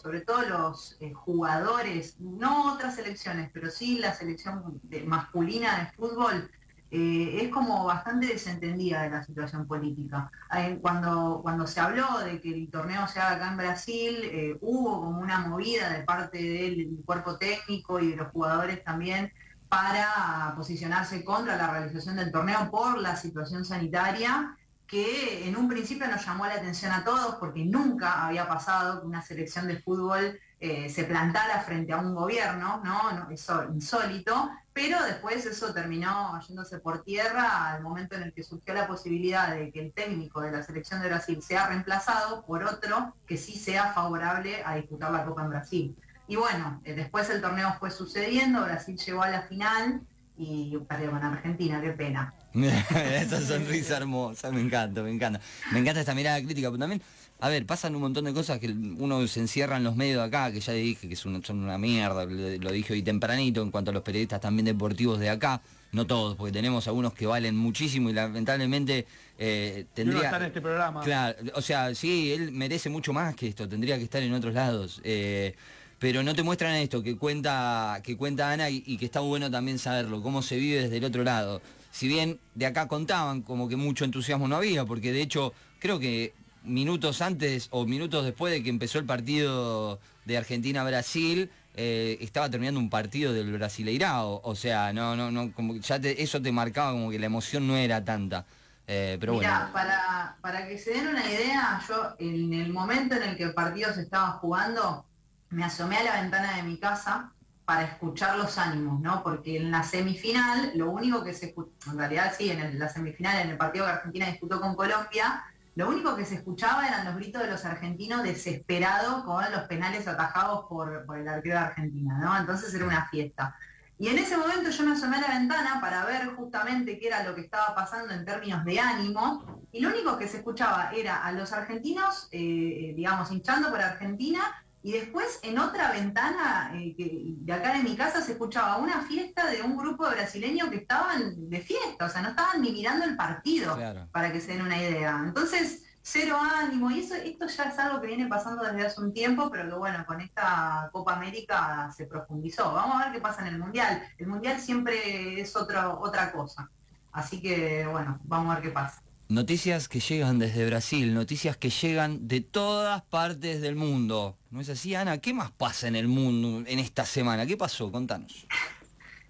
sobre 0.00 0.20
todo 0.20 0.42
los 0.42 0.96
eh, 1.00 1.12
jugadores, 1.12 2.16
no 2.20 2.74
otras 2.74 2.96
selecciones, 2.96 3.50
pero 3.52 3.70
sí 3.70 3.98
la 3.98 4.12
selección 4.12 4.80
masculina 5.06 5.78
de 5.78 5.96
fútbol, 5.96 6.50
eh, 6.90 7.40
es 7.42 7.48
como 7.48 7.84
bastante 7.84 8.26
desentendida 8.26 9.02
de 9.02 9.10
la 9.10 9.24
situación 9.24 9.66
política. 9.66 10.30
Eh, 10.54 10.78
cuando, 10.80 11.40
cuando 11.42 11.66
se 11.66 11.80
habló 11.80 12.18
de 12.18 12.40
que 12.40 12.52
el 12.52 12.70
torneo 12.70 13.08
se 13.08 13.20
haga 13.20 13.36
acá 13.36 13.50
en 13.50 13.56
Brasil, 13.56 14.58
hubo 14.60 15.00
como 15.00 15.20
una 15.20 15.46
movida 15.46 15.90
de 15.90 16.04
parte 16.04 16.38
del 16.38 16.98
cuerpo 17.06 17.38
técnico 17.38 17.98
y 18.00 18.10
de 18.10 18.16
los 18.16 18.28
jugadores 18.28 18.84
también 18.84 19.32
para 19.68 20.52
posicionarse 20.56 21.24
contra 21.24 21.56
la 21.56 21.70
realización 21.70 22.16
del 22.16 22.32
torneo 22.32 22.70
por 22.70 22.98
la 22.98 23.16
situación 23.16 23.64
sanitaria 23.64 24.56
que 24.86 25.48
en 25.48 25.56
un 25.56 25.68
principio 25.68 26.06
nos 26.06 26.24
llamó 26.24 26.46
la 26.46 26.54
atención 26.54 26.92
a 26.92 27.04
todos 27.04 27.36
porque 27.36 27.64
nunca 27.64 28.26
había 28.26 28.46
pasado 28.46 29.00
que 29.00 29.06
una 29.06 29.20
selección 29.20 29.66
de 29.66 29.80
fútbol 29.80 30.38
eh, 30.60 30.88
se 30.88 31.04
plantara 31.04 31.60
frente 31.60 31.92
a 31.92 31.98
un 31.98 32.14
gobierno, 32.14 32.80
¿no? 32.82 33.28
Eso 33.30 33.64
insólito, 33.64 34.50
pero 34.72 35.02
después 35.02 35.44
eso 35.44 35.74
terminó 35.74 36.40
yéndose 36.40 36.78
por 36.78 37.02
tierra 37.02 37.72
al 37.72 37.82
momento 37.82 38.14
en 38.16 38.22
el 38.22 38.32
que 38.32 38.42
surgió 38.42 38.72
la 38.72 38.86
posibilidad 38.86 39.54
de 39.54 39.70
que 39.70 39.80
el 39.80 39.92
técnico 39.92 40.40
de 40.40 40.52
la 40.52 40.62
selección 40.62 41.02
de 41.02 41.08
Brasil 41.08 41.42
sea 41.42 41.66
reemplazado 41.66 42.44
por 42.46 42.64
otro 42.64 43.14
que 43.26 43.36
sí 43.36 43.58
sea 43.58 43.92
favorable 43.92 44.62
a 44.64 44.76
disputar 44.76 45.10
la 45.10 45.24
Copa 45.24 45.42
en 45.42 45.50
Brasil. 45.50 45.96
Y 46.28 46.36
bueno, 46.36 46.80
eh, 46.84 46.94
después 46.94 47.30
el 47.30 47.40
torneo 47.40 47.74
fue 47.78 47.90
sucediendo, 47.90 48.64
Brasil 48.64 48.96
llegó 48.96 49.22
a 49.22 49.30
la 49.30 49.42
final 49.42 50.00
y 50.38 50.76
perdió 50.88 51.10
con 51.10 51.22
Argentina, 51.22 51.80
qué 51.80 51.90
pena. 51.90 52.34
Esa 52.54 53.40
sonrisa 53.40 53.98
hermosa, 53.98 54.50
me 54.50 54.60
encanta, 54.60 55.02
me 55.02 55.10
encanta. 55.10 55.40
Me 55.72 55.78
encanta 55.78 56.00
esta 56.00 56.14
mirada 56.14 56.42
crítica, 56.42 56.68
pero 56.68 56.78
también, 56.78 57.02
a 57.40 57.48
ver, 57.48 57.64
pasan 57.64 57.94
un 57.94 58.02
montón 58.02 58.24
de 58.24 58.34
cosas 58.34 58.58
que 58.58 58.68
uno 58.68 59.26
se 59.26 59.40
encierra 59.40 59.76
en 59.76 59.84
los 59.84 59.96
medios 59.96 60.18
de 60.18 60.26
acá, 60.26 60.50
que 60.52 60.60
ya 60.60 60.72
dije 60.72 61.08
que 61.08 61.16
son 61.16 61.42
una 61.50 61.78
mierda, 61.78 62.24
lo 62.24 62.72
dije 62.72 62.92
hoy 62.92 63.02
tempranito 63.02 63.62
en 63.62 63.70
cuanto 63.70 63.90
a 63.90 63.94
los 63.94 64.02
periodistas 64.02 64.40
también 64.40 64.66
deportivos 64.66 65.18
de 65.18 65.30
acá, 65.30 65.62
no 65.92 66.06
todos, 66.06 66.36
porque 66.36 66.52
tenemos 66.52 66.86
algunos 66.88 67.14
que 67.14 67.26
valen 67.26 67.56
muchísimo 67.56 68.10
y 68.10 68.12
lamentablemente 68.12 69.06
eh, 69.38 69.86
tendría... 69.94 70.24
estar 70.24 70.40
en 70.42 70.48
este 70.48 70.60
programa. 70.60 71.02
Claro, 71.02 71.38
o 71.54 71.62
sea, 71.62 71.94
sí, 71.94 72.32
él 72.32 72.52
merece 72.52 72.90
mucho 72.90 73.12
más 73.12 73.34
que 73.34 73.48
esto, 73.48 73.68
tendría 73.68 73.96
que 73.96 74.04
estar 74.04 74.22
en 74.22 74.32
otros 74.34 74.54
lados. 74.54 75.00
Eh, 75.04 75.54
pero 75.98 76.22
no 76.22 76.34
te 76.34 76.42
muestran 76.42 76.74
esto 76.76 77.02
que 77.02 77.16
cuenta, 77.16 78.00
que 78.02 78.16
cuenta 78.16 78.50
Ana 78.50 78.68
y, 78.70 78.96
que 78.98 79.04
está 79.04 79.20
bueno 79.20 79.50
también 79.50 79.78
saberlo, 79.78 80.22
cómo 80.22 80.42
se 80.42 80.56
vive 80.56 80.82
desde 80.82 80.98
el 80.98 81.04
otro 81.04 81.24
lado. 81.24 81.62
Si 81.90 82.08
bien 82.08 82.38
de 82.54 82.66
acá 82.66 82.88
contaban 82.88 83.42
como 83.42 83.68
que 83.68 83.76
mucho 83.76 84.04
entusiasmo 84.04 84.48
no 84.48 84.56
había, 84.56 84.84
porque 84.84 85.12
de 85.12 85.22
hecho 85.22 85.54
creo 85.78 85.98
que 85.98 86.34
minutos 86.62 87.22
antes 87.22 87.68
o 87.70 87.86
minutos 87.86 88.24
después 88.24 88.52
de 88.52 88.62
que 88.62 88.68
empezó 88.68 88.98
el 88.98 89.06
partido 89.06 89.98
de 90.26 90.36
Argentina-Brasil, 90.36 91.50
eh, 91.74 92.18
estaba 92.20 92.50
terminando 92.50 92.80
un 92.80 92.90
partido 92.90 93.32
del 93.32 93.52
Brasileirao. 93.52 94.40
O 94.44 94.54
sea, 94.54 94.92
no, 94.92 95.16
no, 95.16 95.30
no, 95.30 95.52
como 95.52 95.76
ya 95.76 95.96
eso 95.96 96.42
te 96.42 96.52
marcaba 96.52 96.92
como 96.92 97.10
que 97.10 97.18
la 97.18 97.26
emoción 97.26 97.66
no 97.66 97.76
era 97.76 98.04
tanta. 98.04 98.44
Eh, 98.86 99.16
pero 99.18 99.34
Mira, 99.34 99.70
para, 99.72 100.36
para 100.40 100.66
que 100.68 100.78
se 100.78 100.92
den 100.92 101.08
una 101.08 101.28
idea, 101.28 101.80
yo 101.88 102.14
en 102.18 102.52
el 102.52 102.72
momento 102.72 103.16
en 103.16 103.22
el 103.24 103.36
que 103.36 103.44
el 103.44 103.54
partido 103.54 103.92
se 103.92 104.02
estaba 104.02 104.32
jugando, 104.32 105.04
me 105.50 105.64
asomé 105.64 105.96
a 105.98 106.04
la 106.04 106.20
ventana 106.20 106.56
de 106.56 106.62
mi 106.62 106.78
casa 106.78 107.32
para 107.64 107.82
escuchar 107.82 108.38
los 108.38 108.58
ánimos, 108.58 109.00
¿no? 109.00 109.22
Porque 109.22 109.56
en 109.56 109.70
la 109.70 109.82
semifinal, 109.82 110.72
lo 110.76 110.90
único 110.90 111.24
que 111.24 111.34
se 111.34 111.46
escuchó, 111.46 111.90
en 111.90 111.98
realidad 111.98 112.32
sí, 112.36 112.50
en 112.50 112.78
la 112.78 112.88
semifinal, 112.88 113.40
en 113.40 113.50
el 113.50 113.56
partido 113.56 113.84
que 113.84 113.92
Argentina 113.92 114.26
disputó 114.26 114.60
con 114.60 114.76
Colombia, 114.76 115.44
lo 115.74 115.88
único 115.88 116.16
que 116.16 116.24
se 116.24 116.36
escuchaba 116.36 116.86
eran 116.86 117.04
los 117.04 117.16
gritos 117.16 117.42
de 117.42 117.50
los 117.50 117.64
argentinos 117.64 118.22
desesperados 118.22 119.24
con 119.24 119.44
los 119.50 119.62
penales 119.64 120.08
atajados 120.08 120.64
por, 120.68 121.06
el 121.18 121.28
arquero 121.28 121.56
de 121.56 121.60
Argentina, 121.60 122.18
¿no? 122.18 122.36
Entonces 122.38 122.72
era 122.72 122.86
una 122.86 123.08
fiesta. 123.08 123.54
Y 123.98 124.08
en 124.08 124.18
ese 124.18 124.36
momento 124.36 124.70
yo 124.70 124.84
me 124.84 124.92
asomé 124.92 125.16
a 125.16 125.22
la 125.22 125.38
ventana 125.38 125.78
para 125.80 126.04
ver 126.04 126.34
justamente 126.36 126.98
qué 126.98 127.08
era 127.08 127.24
lo 127.24 127.34
que 127.34 127.40
estaba 127.42 127.74
pasando 127.74 128.14
en 128.14 128.24
términos 128.24 128.64
de 128.64 128.78
ánimo, 128.78 129.44
y 129.72 129.80
lo 129.80 129.90
único 129.90 130.16
que 130.16 130.28
se 130.28 130.38
escuchaba 130.38 130.92
era 130.94 131.24
a 131.24 131.32
los 131.32 131.52
argentinos, 131.52 132.28
eh, 132.30 132.94
digamos, 132.96 133.30
hinchando 133.30 133.70
por 133.70 133.80
Argentina, 133.80 134.40
y 134.86 134.92
después 134.92 135.40
en 135.42 135.58
otra 135.58 135.90
ventana 135.90 136.70
eh, 136.72 136.94
de 136.96 137.52
acá 137.52 137.72
de 137.72 137.82
mi 137.82 137.96
casa 137.96 138.20
se 138.20 138.32
escuchaba 138.32 138.76
una 138.76 139.02
fiesta 139.02 139.50
de 139.50 139.60
un 139.60 139.76
grupo 139.76 140.08
de 140.08 140.14
brasileños 140.14 140.68
que 140.68 140.76
estaban 140.76 141.50
de 141.50 141.60
fiesta, 141.60 142.04
o 142.04 142.08
sea, 142.08 142.22
no 142.22 142.28
estaban 142.28 142.62
ni 142.62 142.70
mirando 142.70 143.04
el 143.04 143.16
partido, 143.16 143.76
para 144.12 144.30
que 144.30 144.40
se 144.40 144.52
den 144.52 144.62
una 144.62 144.80
idea. 144.80 145.24
Entonces, 145.26 145.82
cero 146.02 146.38
ánimo, 146.40 146.88
y 146.92 147.00
eso, 147.00 147.16
esto 147.16 147.48
ya 147.48 147.64
es 147.64 147.76
algo 147.80 148.00
que 148.00 148.06
viene 148.06 148.28
pasando 148.28 148.62
desde 148.62 148.86
hace 148.86 149.00
un 149.00 149.12
tiempo, 149.12 149.50
pero 149.50 149.68
que 149.68 149.74
bueno, 149.74 150.06
con 150.06 150.20
esta 150.20 150.88
Copa 150.92 151.16
América 151.16 151.90
se 151.90 152.06
profundizó. 152.06 152.72
Vamos 152.72 152.94
a 152.94 153.06
ver 153.06 153.14
qué 153.14 153.20
pasa 153.20 153.40
en 153.40 153.54
el 153.54 153.58
Mundial. 153.58 154.04
El 154.18 154.28
Mundial 154.28 154.60
siempre 154.60 155.40
es 155.40 155.56
otra 155.56 155.94
otra 155.94 156.30
cosa. 156.30 156.70
Así 157.10 157.42
que 157.42 157.88
bueno, 157.90 158.20
vamos 158.22 158.52
a 158.52 158.60
ver 158.60 158.62
qué 158.62 158.70
pasa. 158.70 159.02
Noticias 159.28 159.88
que 159.88 159.98
llegan 159.98 160.38
desde 160.38 160.64
Brasil, 160.66 161.12
noticias 161.12 161.56
que 161.56 161.68
llegan 161.68 162.28
de 162.28 162.42
todas 162.42 163.02
partes 163.02 163.60
del 163.60 163.74
mundo. 163.74 164.38
¿No 164.50 164.60
es 164.60 164.68
así, 164.68 164.94
Ana? 164.94 165.18
¿Qué 165.18 165.34
más 165.34 165.50
pasa 165.50 165.88
en 165.88 165.96
el 165.96 166.06
mundo 166.06 166.62
en 166.64 166.78
esta 166.78 167.04
semana? 167.04 167.44
¿Qué 167.44 167.56
pasó? 167.56 167.90
Contanos. 167.90 168.46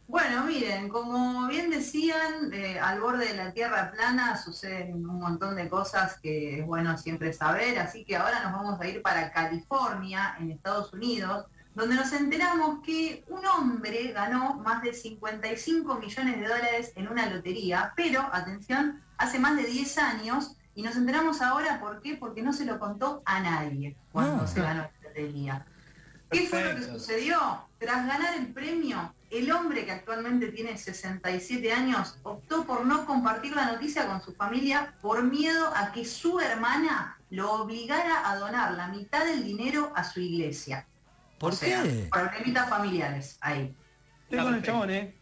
Bueno, 0.06 0.44
miren, 0.44 0.90
como 0.90 1.48
bien 1.48 1.70
decían, 1.70 2.52
eh, 2.52 2.78
al 2.78 3.00
borde 3.00 3.28
de 3.28 3.36
la 3.36 3.54
Tierra 3.54 3.90
plana 3.90 4.36
suceden 4.36 5.08
un 5.08 5.18
montón 5.18 5.56
de 5.56 5.70
cosas 5.70 6.20
que 6.20 6.60
es 6.60 6.66
bueno 6.66 6.98
siempre 6.98 7.32
saber, 7.32 7.78
así 7.78 8.04
que 8.04 8.16
ahora 8.16 8.44
nos 8.44 8.52
vamos 8.52 8.78
a 8.78 8.86
ir 8.86 9.00
para 9.00 9.32
California, 9.32 10.36
en 10.38 10.50
Estados 10.50 10.92
Unidos, 10.92 11.46
donde 11.76 11.94
nos 11.94 12.10
enteramos 12.14 12.80
que 12.82 13.22
un 13.28 13.44
hombre 13.44 14.10
ganó 14.12 14.54
más 14.54 14.82
de 14.82 14.94
55 14.94 15.96
millones 15.96 16.40
de 16.40 16.48
dólares 16.48 16.92
en 16.96 17.06
una 17.06 17.28
lotería, 17.28 17.92
pero, 17.94 18.22
atención, 18.32 19.02
hace 19.18 19.38
más 19.38 19.56
de 19.56 19.64
10 19.64 19.98
años, 19.98 20.56
y 20.74 20.82
nos 20.82 20.96
enteramos 20.96 21.42
ahora 21.42 21.78
por 21.78 22.00
qué, 22.00 22.16
porque 22.16 22.40
no 22.40 22.54
se 22.54 22.64
lo 22.64 22.78
contó 22.78 23.22
a 23.26 23.40
nadie 23.40 23.94
cuando 24.10 24.44
Ah. 24.44 24.46
se 24.46 24.62
ganó 24.62 24.82
la 24.82 25.08
lotería. 25.08 25.66
¿Qué 26.30 26.46
fue 26.48 26.64
lo 26.64 26.76
que 26.76 26.82
sucedió? 26.82 27.38
Tras 27.78 28.06
ganar 28.06 28.34
el 28.38 28.54
premio, 28.54 29.14
el 29.30 29.52
hombre 29.52 29.84
que 29.84 29.92
actualmente 29.92 30.48
tiene 30.48 30.78
67 30.78 31.72
años 31.74 32.16
optó 32.22 32.64
por 32.64 32.86
no 32.86 33.04
compartir 33.04 33.54
la 33.54 33.72
noticia 33.72 34.06
con 34.06 34.22
su 34.22 34.32
familia 34.34 34.94
por 35.02 35.22
miedo 35.22 35.70
a 35.76 35.92
que 35.92 36.06
su 36.06 36.40
hermana 36.40 37.18
lo 37.28 37.52
obligara 37.52 38.30
a 38.30 38.36
donar 38.38 38.72
la 38.72 38.88
mitad 38.88 39.26
del 39.26 39.44
dinero 39.44 39.92
a 39.94 40.04
su 40.04 40.20
iglesia. 40.20 40.86
¿Por 41.38 41.52
O 41.52 41.56
sea, 41.56 41.82
qué? 41.82 42.08
Problemitas 42.10 42.68
familiares 42.68 43.38
ahí. 43.40 43.76
Estoy 44.24 44.38
con 44.44 44.54
el 44.54 44.62
chabón, 44.62 44.90
¿eh? 44.90 45.14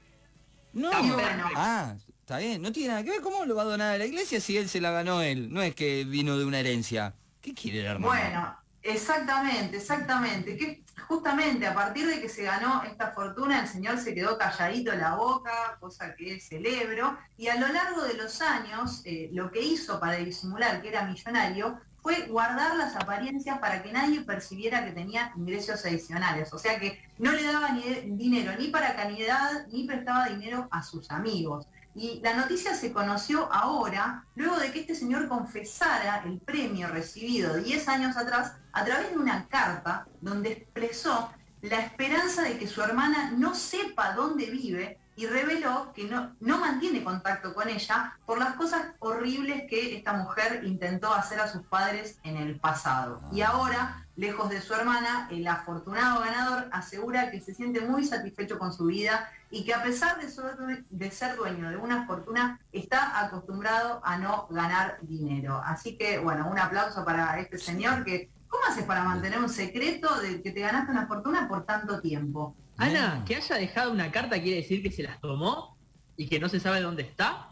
No. 0.72 0.90
Y 1.04 1.10
bueno, 1.10 1.48
Ah, 1.56 1.94
está 2.20 2.38
bien. 2.38 2.62
No 2.62 2.72
tiene 2.72 2.88
nada 2.90 3.02
que 3.02 3.10
ver. 3.10 3.20
¿Cómo 3.20 3.44
lo 3.44 3.54
va 3.54 3.62
a 3.62 3.66
donar 3.66 3.94
a 3.94 3.98
la 3.98 4.06
iglesia 4.06 4.40
si 4.40 4.56
él 4.56 4.68
se 4.68 4.80
la 4.80 4.90
ganó 4.90 5.22
él? 5.22 5.52
No 5.52 5.62
es 5.62 5.74
que 5.74 6.04
vino 6.04 6.38
de 6.38 6.44
una 6.44 6.60
herencia. 6.60 7.14
¿Qué 7.40 7.52
quiere 7.54 7.80
el 7.80 7.86
hermano? 7.86 8.06
Bueno, 8.06 8.56
exactamente, 8.82 9.76
exactamente. 9.76 10.56
Que 10.56 10.82
justamente 11.06 11.66
a 11.66 11.74
partir 11.74 12.06
de 12.06 12.20
que 12.20 12.28
se 12.28 12.44
ganó 12.44 12.82
esta 12.84 13.12
fortuna, 13.12 13.60
el 13.60 13.68
señor 13.68 13.98
se 13.98 14.14
quedó 14.14 14.38
calladito 14.38 14.94
la 14.94 15.16
boca, 15.16 15.76
cosa 15.80 16.14
que 16.16 16.40
celebro, 16.40 17.18
y 17.36 17.48
a 17.48 17.56
lo 17.56 17.68
largo 17.68 18.02
de 18.04 18.14
los 18.14 18.40
años, 18.40 19.02
eh, 19.04 19.28
lo 19.32 19.50
que 19.50 19.60
hizo 19.60 20.00
para 20.00 20.16
disimular 20.16 20.80
que 20.80 20.88
era 20.88 21.04
millonario 21.04 21.78
fue 22.04 22.26
guardar 22.26 22.76
las 22.76 22.94
apariencias 22.96 23.58
para 23.60 23.82
que 23.82 23.90
nadie 23.90 24.20
percibiera 24.20 24.84
que 24.84 24.92
tenía 24.92 25.32
ingresos 25.36 25.86
adicionales. 25.86 26.52
O 26.52 26.58
sea 26.58 26.78
que 26.78 27.02
no 27.18 27.32
le 27.32 27.42
daba 27.42 27.70
ni 27.72 27.82
dinero 28.10 28.52
ni 28.58 28.68
para 28.68 28.94
caridad, 28.94 29.66
ni 29.72 29.84
prestaba 29.84 30.28
dinero 30.28 30.68
a 30.70 30.82
sus 30.82 31.10
amigos. 31.10 31.66
Y 31.94 32.20
la 32.22 32.34
noticia 32.34 32.74
se 32.74 32.92
conoció 32.92 33.50
ahora, 33.50 34.26
luego 34.34 34.58
de 34.58 34.70
que 34.70 34.80
este 34.80 34.94
señor 34.94 35.28
confesara 35.28 36.22
el 36.26 36.40
premio 36.40 36.88
recibido 36.88 37.54
10 37.54 37.88
años 37.88 38.18
atrás 38.18 38.52
a 38.72 38.84
través 38.84 39.10
de 39.12 39.16
una 39.16 39.48
carta 39.48 40.06
donde 40.20 40.52
expresó 40.52 41.32
la 41.62 41.80
esperanza 41.80 42.42
de 42.42 42.58
que 42.58 42.68
su 42.68 42.82
hermana 42.82 43.30
no 43.30 43.54
sepa 43.54 44.12
dónde 44.12 44.50
vive 44.50 44.98
y 45.16 45.26
reveló 45.26 45.92
que 45.94 46.04
no, 46.04 46.34
no 46.40 46.58
mantiene 46.58 47.04
contacto 47.04 47.54
con 47.54 47.68
ella 47.68 48.16
por 48.26 48.38
las 48.38 48.54
cosas 48.54 48.86
horribles 48.98 49.64
que 49.68 49.96
esta 49.96 50.12
mujer 50.14 50.62
intentó 50.64 51.12
hacer 51.12 51.40
a 51.40 51.48
sus 51.48 51.62
padres 51.62 52.18
en 52.24 52.36
el 52.36 52.58
pasado. 52.58 53.20
Y 53.32 53.42
ahora, 53.42 54.04
lejos 54.16 54.50
de 54.50 54.60
su 54.60 54.74
hermana, 54.74 55.28
el 55.30 55.46
afortunado 55.46 56.20
ganador 56.20 56.68
asegura 56.72 57.30
que 57.30 57.40
se 57.40 57.54
siente 57.54 57.80
muy 57.80 58.04
satisfecho 58.04 58.58
con 58.58 58.72
su 58.72 58.86
vida 58.86 59.28
y 59.50 59.64
que 59.64 59.74
a 59.74 59.82
pesar 59.82 60.20
de 60.20 60.28
ser, 60.28 60.84
de 60.90 61.10
ser 61.10 61.36
dueño 61.36 61.70
de 61.70 61.76
una 61.76 62.06
fortuna, 62.06 62.58
está 62.72 63.24
acostumbrado 63.24 64.00
a 64.04 64.18
no 64.18 64.48
ganar 64.50 64.98
dinero. 65.02 65.62
Así 65.64 65.96
que, 65.96 66.18
bueno, 66.18 66.48
un 66.50 66.58
aplauso 66.58 67.04
para 67.04 67.38
este 67.38 67.58
señor 67.58 68.04
que, 68.04 68.30
¿cómo 68.48 68.64
haces 68.68 68.84
para 68.84 69.04
mantener 69.04 69.38
un 69.38 69.48
secreto 69.48 70.20
de 70.20 70.42
que 70.42 70.50
te 70.50 70.60
ganaste 70.60 70.90
una 70.90 71.06
fortuna 71.06 71.46
por 71.46 71.64
tanto 71.64 72.00
tiempo? 72.00 72.56
Ana, 72.76 73.16
No. 73.20 73.24
que 73.24 73.36
haya 73.36 73.56
dejado 73.56 73.92
una 73.92 74.10
carta 74.10 74.40
quiere 74.40 74.56
decir 74.58 74.82
que 74.82 74.90
se 74.90 75.02
las 75.02 75.20
tomó 75.20 75.76
y 76.16 76.28
que 76.28 76.40
no 76.40 76.48
se 76.48 76.60
sabe 76.60 76.80
dónde 76.80 77.02
está. 77.02 77.48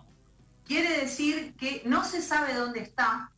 Quiere 0.64 0.98
decir 1.00 1.54
que 1.56 1.82
no 1.84 2.04
se 2.04 2.22
sabe 2.22 2.54
dónde 2.54 2.80
está, 2.80 3.30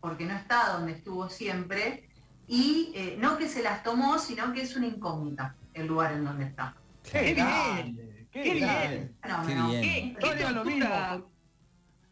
porque 0.00 0.24
no 0.24 0.34
está 0.34 0.72
donde 0.72 0.92
estuvo 0.92 1.28
siempre, 1.28 2.08
y 2.46 2.92
eh, 2.94 3.16
no 3.20 3.36
que 3.36 3.48
se 3.48 3.62
las 3.62 3.82
tomó, 3.82 4.18
sino 4.18 4.52
que 4.52 4.62
es 4.62 4.74
una 4.76 4.86
incógnita 4.86 5.54
el 5.74 5.86
lugar 5.86 6.12
en 6.12 6.24
donde 6.24 6.44
está. 6.46 6.74
¡Qué 7.10 7.34
bien! 7.34 8.28
¡Qué, 8.30 8.42
Qué 8.42 8.60
no, 8.60 9.68
bien. 9.68 9.82
¿Qué, 9.82 10.12
Yo 10.14 10.18
qué 10.18 10.28
haría 10.30 10.50
lo 10.50 10.64
mismo. 10.64 10.84
tortura? 10.84 11.22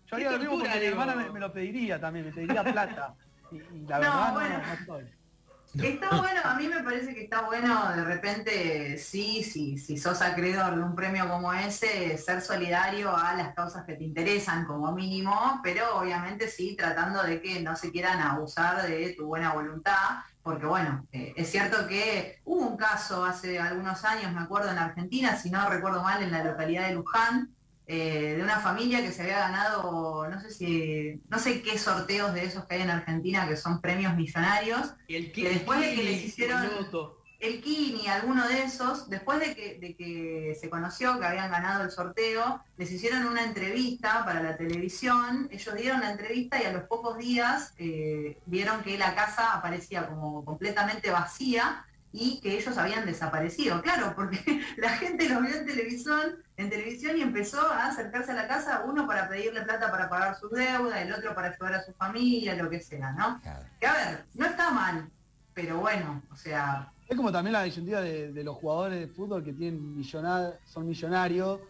Yo 0.07 0.17
haría 0.17 0.31
lo 0.33 0.39
mismo 0.39 0.53
tortura, 0.55 0.73
porque 0.73 0.81
mi 0.81 0.87
hermana 0.93 1.15
me, 1.15 1.31
me 1.31 1.41
lo 1.41 1.53
pediría 1.53 2.01
también, 2.01 2.27
me 2.27 2.33
pediría 2.33 2.65
plata. 2.65 3.15
Y, 3.51 3.57
y 3.57 3.87
la 3.87 3.99
No, 3.99 4.01
verdad 4.01 4.29
no, 4.29 4.35
bueno. 4.35 4.59
no 4.67 4.73
estoy. 4.73 5.05
Está 5.83 6.17
bueno, 6.17 6.41
a 6.45 6.55
mí 6.55 6.69
me 6.69 6.83
parece 6.83 7.15
que 7.15 7.25
está 7.25 7.43
bueno 7.43 7.93
de 7.95 8.05
repente, 8.05 8.99
sí, 8.99 9.43
sí, 9.43 9.79
si 9.79 9.99
sos 9.99 10.23
acreedor 10.23 10.77
de 10.77 10.83
un 10.83 10.95
premio 10.95 11.29
como 11.29 11.53
ese, 11.53 12.17
ser 12.19 12.41
solidario 12.41 13.15
a 13.15 13.35
las 13.35 13.55
causas 13.55 13.85
que 13.85 13.95
te 13.95 14.05
interesan 14.05 14.65
como 14.65 14.93
mínimo, 14.93 15.61
pero 15.63 15.99
obviamente 15.99 16.49
sí 16.49 16.77
tratando 16.77 17.23
de 17.23 17.41
que 17.41 17.61
no 17.61 17.77
se 17.77 17.91
quieran 17.91 18.21
abusar 18.21 18.87
de 18.87 19.15
tu 19.17 19.27
buena 19.27 19.53
voluntad, 19.53 20.21
porque 20.43 20.67
bueno, 20.67 21.07
eh, 21.13 21.35
es 21.37 21.51
cierto 21.51 21.89
que 21.89 22.41
hubo 22.45 22.67
un 22.67 22.77
caso 22.77 23.25
hace 23.25 23.59
algunos 23.59 24.05
años, 24.05 24.33
me 24.33 24.41
acuerdo 24.41 24.71
en 24.71 24.79
Argentina, 24.79 25.37
si 25.37 25.51
no 25.51 25.69
recuerdo 25.69 26.03
mal, 26.03 26.23
en 26.23 26.33
la 26.33 26.45
localidad 26.45 26.87
de 26.87 26.95
Luján, 26.95 27.56
eh, 27.87 28.35
de 28.37 28.43
una 28.43 28.59
familia 28.61 29.01
que 29.01 29.13
se 29.13 29.23
había 29.23 29.39
ganado, 29.39 30.29
no 30.29 30.41
sé 30.41 30.51
si, 30.51 31.21
no 31.29 31.39
sé 31.39 31.63
qué 31.63 31.79
sorteos 31.79 32.35
de 32.35 32.45
esos 32.45 32.65
que 32.67 32.75
hay 32.77 32.83
en 32.83 32.91
Argentina 32.91 33.47
que 33.47 33.57
son 33.57 33.81
premios 33.81 34.15
millonarios, 34.17 34.93
Y 35.09 35.17
el 35.17 35.33
que 35.33 35.49
después 35.51 35.81
de 35.81 35.95
que 35.95 36.03
les 36.03 36.25
hicieron- 36.25 36.69
el 37.39 37.61
Kini, 37.61 38.09
alguno 38.09 38.49
de 38.49 38.63
esos, 38.63 39.11
después 39.11 39.39
de 39.41 39.55
que, 39.55 39.79
de 39.79 39.95
que 39.95 40.57
se 40.59 40.71
conoció 40.71 41.21
que 41.21 41.27
habían 41.27 41.51
ganado 41.51 41.85
el 41.85 41.91
sorteo, 41.91 42.63
les 42.79 42.91
hicieron 42.91 43.27
una 43.27 43.45
entrevista 43.45 44.25
para 44.25 44.43
la 44.43 44.57
televisión, 44.57 45.47
ellos 45.53 45.75
dieron 45.75 46.01
la 46.01 46.11
entrevista 46.13 46.61
y 46.61 46.65
a 46.65 46.73
los 46.73 46.85
pocos 46.85 47.19
días 47.19 47.75
eh, 47.77 48.39
vieron 48.47 48.83
que 48.83 48.97
la 48.97 49.15
casa 49.15 49.53
aparecía 49.53 50.09
como 50.09 50.45
completamente 50.47 51.11
vacía 51.11 51.85
y 52.19 52.41
que 52.41 52.57
ellos 52.57 52.77
habían 52.79 53.05
desaparecido. 53.05 53.83
Claro, 53.83 54.15
porque 54.17 54.39
la 54.79 54.89
gente 54.91 55.29
los 55.29 55.43
vio 55.43 55.55
en 55.55 55.67
televisión, 55.67 56.37
en 56.57 56.71
televisión 56.71 57.17
y 57.19 57.21
empezó 57.21 57.61
a 57.71 57.87
acercarse 57.89 58.33
a 58.33 58.35
la 58.35 58.49
casa, 58.49 58.83
uno 58.87 59.07
para 59.07 59.29
pedirle 59.29 59.61
plata 59.63 59.91
para 59.91 60.09
pagar 60.09 60.35
sus 60.37 60.51
deudas, 60.51 60.99
el 61.03 61.13
otro 61.13 61.35
para 61.35 61.49
ayudar 61.49 61.75
a 61.75 61.83
su 61.83 61.93
familia, 61.93 62.55
lo 62.57 62.71
que 62.71 62.81
sea, 62.81 63.13
¿no? 63.13 63.39
Claro. 63.43 63.67
Que 63.79 63.87
a 63.87 63.93
ver, 63.95 64.25
no 64.35 64.47
está 64.47 64.71
mal, 64.71 65.11
pero 65.53 65.79
bueno, 65.79 66.23
o 66.33 66.37
sea, 66.37 66.91
Es 67.09 67.17
como 67.17 67.31
también 67.31 67.53
la 67.53 67.63
disyuntiva 67.65 68.01
de, 68.01 68.33
de 68.33 68.43
los 68.45 68.57
jugadores 68.57 68.99
de 69.01 69.09
fútbol 69.09 69.45
que 69.45 69.53
tienen 69.53 69.95
millona- 69.97 70.55
son 70.65 70.89
millonarios 70.89 71.61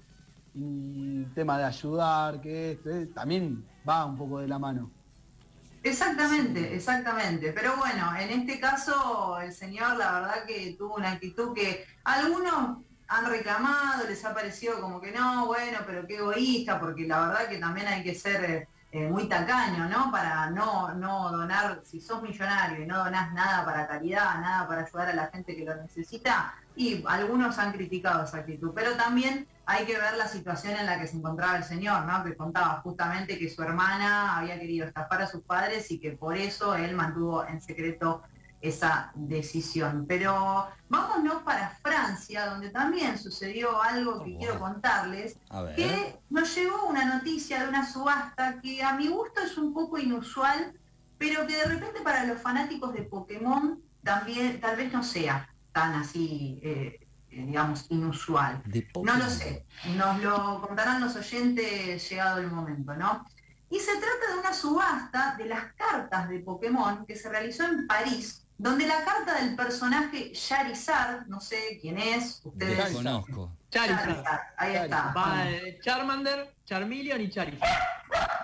y 0.54 1.24
el 1.24 1.34
tema 1.34 1.58
de 1.58 1.64
ayudar, 1.64 2.40
que 2.40 2.72
esto, 2.72 2.88
eh, 2.90 3.06
también 3.14 3.62
va 3.86 4.06
un 4.06 4.16
poco 4.16 4.38
de 4.38 4.48
la 4.48 4.58
mano. 4.58 4.90
Exactamente, 5.86 6.74
exactamente. 6.74 7.52
Pero 7.52 7.76
bueno, 7.76 8.10
en 8.18 8.30
este 8.30 8.58
caso 8.58 9.38
el 9.40 9.52
señor 9.52 9.96
la 9.96 10.12
verdad 10.20 10.44
que 10.44 10.74
tuvo 10.76 10.96
una 10.96 11.12
actitud 11.12 11.54
que 11.54 11.86
algunos 12.02 12.78
han 13.06 13.26
reclamado, 13.26 14.04
les 14.08 14.24
ha 14.24 14.34
parecido 14.34 14.80
como 14.80 15.00
que 15.00 15.12
no, 15.12 15.46
bueno, 15.46 15.78
pero 15.86 16.04
qué 16.04 16.16
egoísta, 16.16 16.80
porque 16.80 17.06
la 17.06 17.28
verdad 17.28 17.48
que 17.48 17.58
también 17.58 17.86
hay 17.86 18.02
que 18.02 18.16
ser 18.16 18.44
eh, 18.44 18.68
eh, 18.90 19.06
muy 19.08 19.28
tacaño, 19.28 19.88
¿no? 19.88 20.10
Para 20.10 20.50
no, 20.50 20.92
no 20.94 21.30
donar, 21.30 21.82
si 21.84 22.00
sos 22.00 22.20
millonario 22.20 22.82
y 22.82 22.86
no 22.86 22.98
donás 23.04 23.32
nada 23.32 23.64
para 23.64 23.86
caridad, 23.86 24.40
nada 24.40 24.66
para 24.66 24.82
ayudar 24.82 25.10
a 25.10 25.14
la 25.14 25.28
gente 25.28 25.54
que 25.54 25.64
lo 25.64 25.76
necesita, 25.76 26.52
y 26.74 27.04
algunos 27.06 27.58
han 27.58 27.70
criticado 27.70 28.24
esa 28.24 28.38
actitud, 28.38 28.72
pero 28.74 28.96
también 28.96 29.46
hay 29.66 29.84
que 29.84 29.98
ver 29.98 30.16
la 30.16 30.28
situación 30.28 30.76
en 30.76 30.86
la 30.86 31.00
que 31.00 31.08
se 31.08 31.16
encontraba 31.16 31.56
el 31.56 31.64
señor, 31.64 32.04
¿no? 32.04 32.22
Que 32.22 32.36
contaba 32.36 32.80
justamente 32.82 33.36
que 33.36 33.50
su 33.50 33.62
hermana 33.62 34.38
había 34.38 34.58
querido 34.60 34.86
estafar 34.86 35.22
a 35.22 35.26
sus 35.26 35.42
padres 35.42 35.90
y 35.90 35.98
que 35.98 36.12
por 36.12 36.36
eso 36.36 36.76
él 36.76 36.94
mantuvo 36.94 37.44
en 37.44 37.60
secreto 37.60 38.22
esa 38.60 39.10
decisión. 39.14 40.06
Pero 40.08 40.68
vámonos 40.88 41.42
para 41.42 41.70
Francia, 41.82 42.46
donde 42.46 42.70
también 42.70 43.18
sucedió 43.18 43.82
algo 43.82 44.22
que 44.22 44.34
Oh, 44.34 44.38
quiero 44.38 44.60
contarles, 44.60 45.38
que 45.74 46.16
nos 46.30 46.54
llegó 46.54 46.86
una 46.86 47.04
noticia 47.04 47.62
de 47.62 47.68
una 47.68 47.90
subasta 47.90 48.60
que 48.60 48.84
a 48.84 48.94
mi 48.94 49.08
gusto 49.08 49.40
es 49.40 49.58
un 49.58 49.74
poco 49.74 49.98
inusual, 49.98 50.78
pero 51.18 51.46
que 51.46 51.56
de 51.56 51.64
repente 51.64 52.00
para 52.02 52.24
los 52.24 52.40
fanáticos 52.40 52.92
de 52.92 53.02
Pokémon 53.02 53.80
también 54.04 54.60
tal 54.60 54.76
vez 54.76 54.92
no 54.92 55.02
sea 55.02 55.48
tan 55.72 55.94
así, 55.94 56.60
eh, 56.62 57.05
digamos, 57.44 57.86
inusual. 57.90 58.62
De 58.64 58.88
No 59.02 59.16
lo 59.16 59.28
sé, 59.28 59.66
nos 59.96 60.22
lo 60.22 60.62
contarán 60.62 61.00
los 61.00 61.16
oyentes 61.16 62.08
llegado 62.08 62.40
el 62.40 62.50
momento, 62.50 62.94
¿no? 62.94 63.24
Y 63.68 63.80
se 63.80 63.92
trata 63.92 64.32
de 64.32 64.40
una 64.40 64.52
subasta 64.52 65.34
de 65.36 65.46
las 65.46 65.72
cartas 65.74 66.28
de 66.28 66.38
Pokémon 66.38 67.04
que 67.04 67.16
se 67.16 67.28
realizó 67.28 67.64
en 67.64 67.86
París, 67.86 68.46
donde 68.58 68.86
la 68.86 69.04
carta 69.04 69.40
del 69.40 69.56
personaje 69.56 70.32
Charizard, 70.32 71.26
no 71.26 71.40
sé 71.40 71.78
quién 71.80 71.98
es, 71.98 72.40
ustedes... 72.44 72.78
Desconozco. 72.78 73.52
Charizard. 73.70 74.06
Charizard, 74.06 74.40
ahí 74.56 74.76
está. 74.76 75.12
Va, 75.12 75.50
eh, 75.50 75.78
Charmander, 75.82 76.54
Charmeleon 76.64 77.20
y 77.20 77.30
Charizard. 77.30 77.68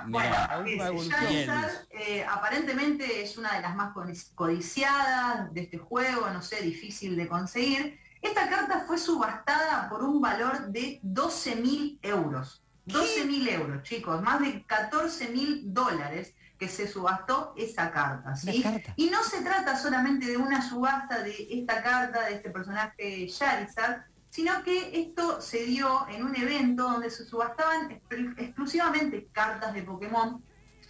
Bueno, 0.05 0.35
Mirá. 0.65 0.91
Charizard, 1.09 1.87
eh, 1.91 2.27
aparentemente 2.29 3.23
es 3.23 3.39
una 3.39 3.55
de 3.55 3.63
las 3.63 3.77
más 3.77 3.95
codiciadas 4.35 5.55
de 5.55 5.61
este 5.61 5.79
juego, 5.79 6.29
no 6.31 6.43
sé, 6.43 6.61
difícil 6.61 7.17
de 7.17 7.29
conseguir. 7.29 8.01
Esta 8.23 8.49
carta 8.49 8.85
fue 8.87 8.97
subastada 8.99 9.89
por 9.91 10.03
un 10.05 10.21
valor 10.21 10.69
de 10.69 11.01
12.000 11.03 11.99
euros. 12.03 12.63
12.000 12.87 13.49
euros, 13.51 13.83
chicos, 13.83 14.23
más 14.23 14.41
de 14.41 14.65
14.000 14.67 15.63
dólares 15.67 16.35
que 16.59 16.69
se 16.69 16.87
subastó 16.89 17.53
esa 17.57 17.91
carta, 17.91 18.35
¿sí? 18.37 18.63
Carta. 18.63 18.93
Y 18.97 19.11
no 19.11 19.23
se 19.25 19.43
trata 19.43 19.77
solamente 19.77 20.27
de 20.27 20.37
una 20.37 20.63
subasta 20.69 21.23
de 21.23 21.49
esta 21.51 21.83
carta, 21.83 22.23
de 22.27 22.35
este 22.35 22.51
personaje 22.51 23.27
Charizard, 23.29 24.03
sino 24.31 24.63
que 24.63 25.01
esto 25.01 25.41
se 25.41 25.65
dio 25.65 26.07
en 26.09 26.25
un 26.25 26.35
evento 26.37 26.85
donde 26.85 27.11
se 27.11 27.25
subastaban 27.25 27.91
exclu- 27.91 28.35
exclusivamente 28.39 29.29
cartas 29.33 29.75
de 29.75 29.83
Pokémon 29.83 30.43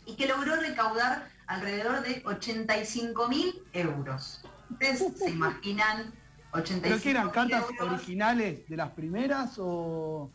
y 0.06 0.14
que 0.16 0.26
logró 0.28 0.56
recaudar 0.56 1.28
alrededor 1.46 2.02
de 2.02 2.22
85 2.24 3.28
mil 3.28 3.62
euros. 3.72 4.42
Ustedes 4.70 5.04
se 5.18 5.30
imaginan 5.38 6.12
85 6.52 6.82
¿Pero 6.82 7.00
qué 7.02 7.10
eran 7.10 7.30
cartas 7.30 7.64
euros? 7.70 7.92
originales 7.92 8.68
de 8.68 8.76
las 8.76 8.90
primeras 8.90 9.54
o...? 9.58 10.30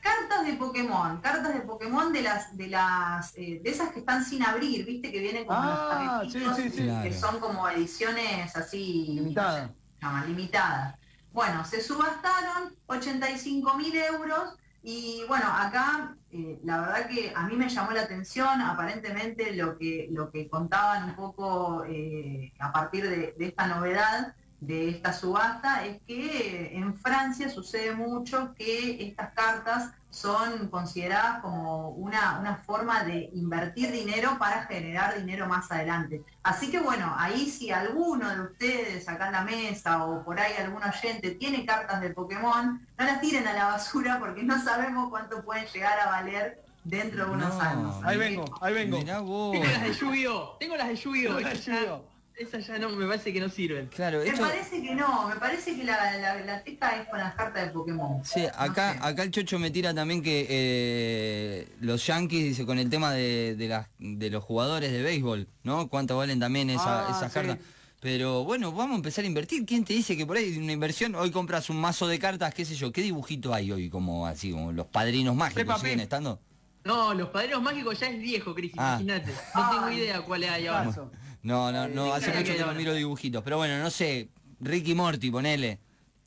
Cartas 0.00 0.46
de 0.46 0.54
Pokémon, 0.54 1.20
cartas 1.20 1.52
de 1.52 1.60
Pokémon 1.60 2.10
de 2.10 2.22
las 2.22 2.56
de 2.56 2.68
las 2.68 3.36
eh, 3.36 3.60
de 3.62 3.70
esas 3.70 3.90
que 3.90 3.98
están 4.00 4.24
sin 4.24 4.42
abrir, 4.42 4.86
viste 4.86 5.12
que 5.12 5.18
vienen 5.20 5.44
como 5.44 5.58
Ah, 5.60 6.22
los 6.24 6.32
sí, 6.32 6.38
paquetitos, 6.40 6.74
sí, 6.74 6.80
sí. 6.88 7.02
que 7.02 7.12
son 7.12 7.38
como 7.38 7.68
ediciones 7.68 8.56
así 8.56 9.08
Limitada. 9.10 9.70
no 10.00 10.20
sé, 10.22 10.28
limitadas. 10.28 10.96
Bueno, 11.32 11.64
se 11.66 11.82
subastaron 11.82 12.74
85 12.86 13.76
mil 13.76 13.94
euros 13.94 14.54
y 14.82 15.22
bueno, 15.28 15.44
acá 15.54 16.16
eh, 16.32 16.58
la 16.64 16.80
verdad 16.80 17.06
que 17.06 17.32
a 17.36 17.46
mí 17.46 17.54
me 17.56 17.68
llamó 17.68 17.90
la 17.90 18.00
atención, 18.00 18.62
aparentemente 18.62 19.52
lo 19.54 19.76
que, 19.76 20.08
lo 20.10 20.30
que 20.30 20.48
contaban 20.48 21.10
un 21.10 21.14
poco 21.14 21.84
eh, 21.84 22.54
a 22.58 22.72
partir 22.72 23.04
de, 23.06 23.34
de 23.38 23.46
esta 23.48 23.66
novedad 23.66 24.34
de 24.60 24.90
esta 24.90 25.12
subasta 25.12 25.86
es 25.86 26.00
que 26.06 26.72
en 26.76 26.94
Francia 26.98 27.48
sucede 27.48 27.92
mucho 27.94 28.54
que 28.56 29.02
estas 29.06 29.32
cartas 29.32 29.90
son 30.10 30.68
consideradas 30.68 31.40
como 31.40 31.90
una, 31.90 32.38
una 32.40 32.56
forma 32.56 33.04
de 33.04 33.30
invertir 33.32 33.92
dinero 33.92 34.36
para 34.38 34.64
generar 34.64 35.16
dinero 35.16 35.46
más 35.46 35.70
adelante. 35.70 36.22
Así 36.42 36.70
que 36.70 36.80
bueno, 36.80 37.14
ahí 37.16 37.48
si 37.48 37.70
alguno 37.70 38.28
de 38.28 38.40
ustedes 38.42 39.08
acá 39.08 39.28
en 39.28 39.32
la 39.32 39.44
mesa 39.44 40.04
o 40.04 40.24
por 40.24 40.38
ahí 40.40 40.52
algún 40.58 40.82
oyente 40.82 41.30
tiene 41.36 41.64
cartas 41.64 42.00
de 42.00 42.10
Pokémon, 42.10 42.86
no 42.98 43.04
las 43.04 43.20
tiren 43.20 43.46
a 43.46 43.52
la 43.52 43.66
basura 43.66 44.18
porque 44.18 44.42
no 44.42 44.60
sabemos 44.62 45.08
cuánto 45.10 45.42
pueden 45.44 45.64
llegar 45.66 45.98
a 46.00 46.06
valer 46.10 46.60
dentro 46.82 47.26
de 47.26 47.30
unos 47.30 47.54
No. 47.54 47.60
años. 47.60 47.94
Ahí 48.04 48.16
vengo, 48.18 48.44
ahí 48.60 48.74
vengo. 48.74 48.98
Mirá 48.98 49.20
vos. 49.20 49.52
Tengo 49.52 49.64
las 49.66 49.82
de 49.82 49.92
Yu-Gi-Oh! 49.94 50.56
Tengo 50.58 50.76
las 50.76 50.88
de 50.88 50.96
Yu-Gi-Oh! 50.96 52.09
Esas 52.40 52.66
ya- 52.66 52.78
no, 52.78 52.88
me 52.88 53.06
parece 53.06 53.34
que 53.34 53.40
no 53.40 53.50
sirven. 53.50 53.88
Claro, 53.88 54.20
Me 54.24 54.32
parece 54.34 54.80
que 54.80 54.94
no, 54.94 55.28
me 55.28 55.36
parece 55.36 55.76
que 55.76 55.84
la, 55.84 56.16
la, 56.16 56.36
la 56.40 56.62
teca 56.64 56.96
es 57.00 57.06
con 57.08 57.18
las 57.18 57.34
cartas 57.34 57.66
de 57.66 57.70
Pokémon. 57.70 58.24
Sí, 58.24 58.40
No 58.40 58.48
acá, 58.56 58.94
sé. 58.94 58.98
acá 59.02 59.22
el 59.24 59.30
Chocho 59.30 59.58
me 59.58 59.70
tira 59.70 59.92
también 59.92 60.22
que 60.22 60.46
eh, 60.48 61.68
los 61.80 62.06
Yankees, 62.06 62.42
dice, 62.44 62.64
con 62.64 62.78
el 62.78 62.88
tema 62.88 63.12
de, 63.12 63.54
de, 63.56 63.68
las, 63.68 63.88
de 63.98 64.30
los 64.30 64.42
jugadores 64.42 64.90
de 64.90 65.02
béisbol, 65.02 65.48
¿no? 65.64 65.88
¿Cuánto 65.88 66.16
valen 66.16 66.40
también 66.40 66.70
esa- 66.70 67.08
Ah, 67.08 67.10
esas 67.10 67.30
sí. 67.30 67.34
cartas? 67.38 67.58
Pero 68.00 68.44
bueno, 68.44 68.72
vamos 68.72 68.94
a 68.94 68.96
empezar 68.96 69.24
a 69.24 69.26
invertir. 69.26 69.66
¿Quién 69.66 69.84
te 69.84 69.92
dice 69.92 70.16
que 70.16 70.24
por 70.24 70.38
ahí 70.38 70.56
una 70.56 70.72
inversión, 70.72 71.14
hoy 71.16 71.30
compras 71.30 71.68
un 71.68 71.78
mazo 71.78 72.08
de 72.08 72.18
cartas, 72.18 72.54
qué 72.54 72.64
sé 72.64 72.74
yo, 72.74 72.90
qué 72.90 73.02
dibujito 73.02 73.52
hay 73.52 73.70
hoy, 73.70 73.90
como 73.90 74.26
así, 74.26 74.50
como 74.52 74.72
los 74.72 74.86
padrinos 74.86 75.36
mágicos 75.36 75.78
siguen 75.82 76.00
estando? 76.00 76.40
No, 76.84 77.12
los 77.12 77.28
padrinos 77.28 77.60
mágicos 77.60 78.00
ya 78.00 78.06
es 78.06 78.18
viejo, 78.18 78.54
Cris, 78.54 78.72
Ah. 78.78 78.92
imagínate. 78.98 79.30
No 79.54 79.70
tengo 79.70 79.90
idea 79.90 80.22
cuál 80.22 80.44
hay 80.44 80.66
ahora. 80.66 80.84
Paso. 80.86 81.12
No, 81.42 81.72
no, 81.72 81.88
no, 81.88 82.06
Eh, 82.06 82.12
hace 82.12 82.32
¿qué 82.32 82.38
mucho 82.38 82.52
que 82.54 82.60
no 82.60 82.74
miro 82.74 82.94
dibujitos. 82.94 83.42
Pero 83.42 83.56
bueno, 83.56 83.78
no 83.78 83.90
sé, 83.90 84.28
Ricky 84.60 84.94
Morty, 84.94 85.30
ponele. 85.30 85.78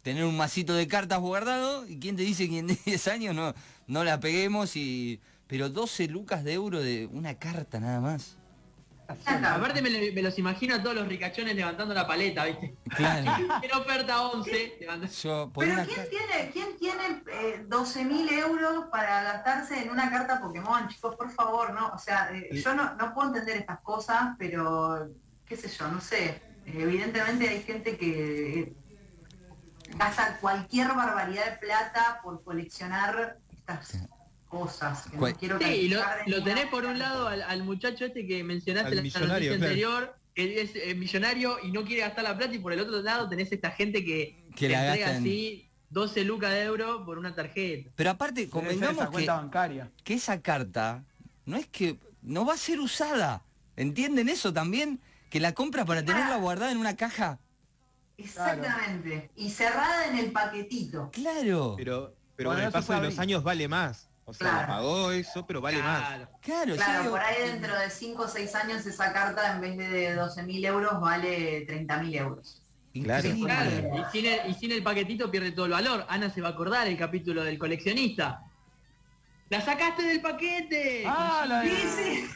Tener 0.01 0.25
un 0.25 0.35
masito 0.35 0.73
de 0.73 0.87
cartas 0.87 1.19
guardado, 1.19 1.87
y 1.87 1.97
quién 1.99 2.15
te 2.15 2.23
dice 2.23 2.49
que 2.49 2.59
en 2.59 2.67
10 2.85 3.07
años 3.07 3.35
no, 3.35 3.53
no 3.87 4.03
la 4.03 4.19
peguemos 4.19 4.75
y. 4.75 5.19
Pero 5.47 5.69
12 5.69 6.07
lucas 6.07 6.43
de 6.43 6.53
euro 6.53 6.81
de 6.81 7.07
una 7.11 7.35
carta 7.35 7.79
nada 7.79 7.99
más. 8.01 8.37
Aparte 9.55 9.81
me, 9.81 9.89
lo- 9.89 10.13
me 10.13 10.21
los 10.21 10.37
imagino 10.39 10.75
a 10.75 10.81
todos 10.81 10.95
los 10.95 11.07
ricachones 11.07 11.55
levantando 11.55 11.93
la 11.93 12.07
paleta, 12.07 12.45
¿viste? 12.45 12.75
Claro. 12.95 13.31
En 13.63 13.71
oferta 13.73 14.21
11, 14.29 14.77
levantando- 14.79 15.13
Yo, 15.13 15.51
Pero 15.55 15.75
¿quién 15.85 16.09
tiene, 16.09 16.51
quién 16.51 16.77
tiene 16.77 17.23
eh, 17.31 17.65
12.000 17.67 18.31
euros 18.31 18.85
para 18.91 19.23
gastarse 19.23 19.81
en 19.83 19.89
una 19.89 20.09
carta 20.09 20.39
Pokémon, 20.41 20.87
chicos? 20.87 21.15
Por 21.15 21.31
favor, 21.31 21.73
¿no? 21.73 21.89
O 21.89 21.97
sea, 21.97 22.29
eh, 22.33 22.49
yo 22.53 22.73
no, 22.73 22.95
no 22.95 23.13
puedo 23.13 23.27
entender 23.29 23.57
estas 23.57 23.79
cosas, 23.81 24.35
pero 24.37 25.09
qué 25.45 25.55
sé 25.57 25.67
yo, 25.69 25.87
no 25.89 25.99
sé. 26.01 26.41
Evidentemente 26.65 27.49
hay 27.49 27.61
gente 27.63 27.97
que 27.97 28.59
eh, 28.61 28.73
gasta 29.97 30.37
cualquier 30.39 30.87
barbaridad 30.93 31.45
de 31.45 31.57
plata 31.57 32.19
por 32.23 32.43
coleccionar 32.43 33.37
estas 33.51 34.01
cosas. 34.53 35.09
Que 35.09 35.17
no 35.17 35.33
quiero 35.35 35.59
Sí, 35.59 35.65
y 35.65 35.89
lo, 35.89 36.43
tenés 36.43 36.67
por 36.67 36.85
un 36.85 36.99
lado 36.99 37.27
al, 37.27 37.41
al 37.41 37.63
muchacho 37.63 38.05
este 38.05 38.27
que 38.27 38.43
mencionaste 38.43 38.91
Al 38.91 38.99
en 38.99 39.11
la 39.13 39.19
noticia 39.19 39.49
claro. 39.49 39.53
anterior, 39.53 40.15
que 40.35 40.61
es 40.61 40.71
eh, 40.75 40.93
millonario 40.95 41.57
y 41.63 41.71
no 41.71 41.83
quiere 41.83 42.01
gastar 42.01 42.23
la 42.23 42.37
plata, 42.37 42.53
y 42.53 42.59
por 42.59 42.71
el 42.71 42.79
otro 42.79 43.01
lado 43.01 43.27
tenés 43.27 43.51
esta 43.51 43.71
gente 43.71 44.05
que, 44.05 44.45
Que 44.55 44.67
te 44.67 44.73
la 44.73 44.87
entrega 44.87 45.17
así 45.17 45.69
12 45.89 46.23
lucas 46.23 46.51
de 46.51 46.63
euro 46.63 47.03
por 47.03 47.17
una 47.17 47.33
tarjeta. 47.33 47.89
Pero 47.95 48.09
aparte, 48.11 48.49
convengamos 48.49 48.97
esa 48.97 49.05
que, 49.05 49.11
cuenta 49.11 49.35
bancaria. 49.35 49.91
que 50.03 50.13
esa 50.13 50.41
carta 50.41 51.03
no 51.45 51.57
es 51.57 51.67
que. 51.67 51.99
no 52.21 52.45
va 52.45 52.53
a 52.53 52.57
ser 52.57 52.79
usada. 52.79 53.43
¿Entienden 53.75 54.29
eso 54.29 54.53
también? 54.53 54.99
Que 55.31 55.39
la 55.39 55.53
compra 55.53 55.83
para 55.83 56.05
tenerla 56.05 56.37
guardada 56.37 56.71
en 56.71 56.77
una 56.77 56.95
caja. 56.95 57.39
Exactamente. 58.17 59.31
Y 59.35 59.49
cerrada 59.49 60.07
en 60.07 60.17
el 60.19 60.31
paquetito. 60.31 61.09
Claro. 61.11 61.73
Pero, 61.75 62.15
pero 62.35 62.49
Bueno, 62.49 62.61
con 62.61 62.67
el 62.67 62.71
paso 62.71 62.93
de 62.93 63.01
los 63.01 63.17
años 63.17 63.43
vale 63.43 63.67
más. 63.67 64.09
O 64.25 64.33
sea, 64.33 64.49
Claro. 64.51 64.67
pagó 64.67 65.11
eso, 65.11 65.45
pero 65.45 65.59
vale 65.59 65.79
más. 65.81 66.27
Claro. 66.41 66.75
Claro, 66.75 67.09
por 67.11 67.19
ahí 67.19 67.41
dentro 67.49 67.77
de 67.77 67.89
5 67.89 68.23
o 68.23 68.27
6 68.27 68.55
años 68.55 68.85
esa 68.85 69.11
carta 69.11 69.53
en 69.53 69.61
vez 69.61 69.77
de 69.77 70.15
12.000 70.15 70.65
euros 70.65 71.01
vale 71.01 71.65
30.000 71.67 72.15
euros. 72.15 72.61
Claro. 72.93 73.29
Claro, 73.43 73.71
y 73.97 74.11
sin, 74.11 74.25
el, 74.27 74.49
y 74.49 74.53
sin 74.53 74.71
el 74.71 74.83
paquetito 74.83 75.29
pierde 75.31 75.51
todo 75.51 75.65
el 75.65 75.71
valor. 75.73 76.05
Ana 76.09 76.29
se 76.29 76.41
va 76.41 76.49
a 76.49 76.51
acordar 76.51 76.87
el 76.87 76.97
capítulo 76.97 77.43
del 77.43 77.57
coleccionista. 77.57 78.43
¡La 79.49 79.59
sacaste 79.61 80.03
del 80.03 80.21
paquete! 80.21 81.03
Ah, 81.05 81.43
la. 81.47 81.63
Sí, 81.63 81.69
sí. 81.71 82.27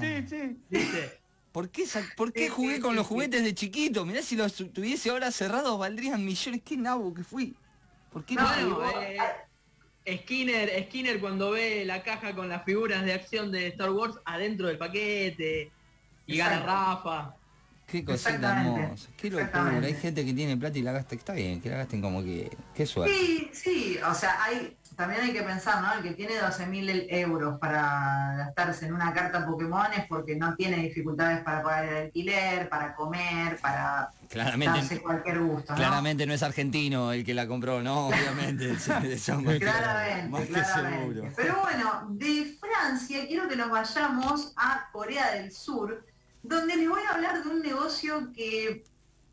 sí, 0.00 0.26
sí. 0.28 0.56
¿Viste? 0.70 1.20
¿Por 1.52 1.68
qué, 1.70 1.84
por 2.16 2.32
jugué 2.50 2.80
con 2.80 2.94
los 2.96 3.06
juguetes 3.06 3.42
de 3.42 3.54
chiquito? 3.54 4.06
Mirá 4.06 4.22
si 4.22 4.36
los 4.36 4.54
tu- 4.54 4.68
tuviese 4.68 5.10
ahora 5.10 5.30
cerrados 5.32 5.76
valdrían 5.78 6.24
millones. 6.24 6.62
Qué 6.64 6.76
nabo 6.76 7.12
que 7.12 7.24
fui. 7.24 7.56
¿Por 8.12 8.24
qué 8.24 8.36
no? 8.36 8.42
No, 8.68 9.00
eh, 9.00 9.18
Skinner, 10.08 10.84
Skinner 10.86 11.20
cuando 11.20 11.52
ve 11.52 11.84
la 11.84 12.02
caja 12.02 12.34
con 12.34 12.48
las 12.48 12.64
figuras 12.64 13.04
de 13.04 13.12
acción 13.12 13.52
de 13.52 13.68
Star 13.68 13.90
Wars 13.90 14.16
adentro 14.24 14.66
del 14.66 14.78
paquete 14.78 15.70
y 16.26 16.36
gana. 16.36 16.60
Rafa. 16.60 17.34
Qué 17.86 18.04
cosita 18.04 18.30
Exactamente, 18.30 18.80
hermosa. 18.82 19.10
Qué 19.16 19.30
locura. 19.30 19.80
Hay 19.82 19.94
gente 19.94 20.24
que 20.24 20.32
tiene 20.32 20.56
plata 20.56 20.78
y 20.78 20.82
la 20.82 20.92
gasta. 20.92 21.14
Está 21.14 21.32
bien, 21.32 21.60
que 21.60 21.70
la 21.70 21.78
gasten 21.78 22.00
como 22.00 22.22
que. 22.22 22.50
Qué 22.74 22.86
suerte. 22.86 23.14
Sí, 23.14 23.50
sí, 23.52 23.98
o 24.08 24.14
sea, 24.14 24.42
hay, 24.44 24.76
también 25.00 25.22
hay 25.22 25.32
que 25.32 25.42
pensar, 25.42 25.80
¿no? 25.80 25.94
El 25.94 26.02
que 26.02 26.12
tiene 26.12 26.34
12.000 26.34 27.06
euros 27.08 27.58
para 27.58 28.34
gastarse 28.36 28.84
en 28.84 28.92
una 28.92 29.14
carta 29.14 29.46
Pokémon 29.46 29.90
es 29.96 30.04
porque 30.06 30.36
no 30.36 30.54
tiene 30.56 30.76
dificultades 30.76 31.40
para 31.42 31.62
pagar 31.62 31.86
el 31.86 31.96
alquiler, 32.04 32.68
para 32.68 32.94
comer, 32.94 33.58
para 33.62 33.82
darse 33.82 34.28
Claramente, 34.28 35.00
cualquier 35.00 35.40
gusto, 35.40 35.72
¿no? 35.72 35.76
claramente 35.78 36.26
no 36.26 36.34
es 36.34 36.42
argentino 36.42 37.12
el 37.12 37.24
que 37.24 37.32
la 37.32 37.48
compró, 37.48 37.82
no, 37.82 38.08
obviamente. 38.08 38.74
Claramente, 39.58 40.46
claramente. 40.48 41.32
Pero 41.34 41.62
bueno, 41.62 42.06
de 42.10 42.58
Francia 42.60 43.26
quiero 43.26 43.48
que 43.48 43.56
nos 43.56 43.70
vayamos 43.70 44.52
a 44.54 44.90
Corea 44.92 45.32
del 45.32 45.50
Sur, 45.50 46.04
donde 46.42 46.76
les 46.76 46.88
voy 46.88 47.00
a 47.08 47.14
hablar 47.14 47.42
de 47.42 47.48
un 47.48 47.62
negocio 47.62 48.30
que 48.34 48.84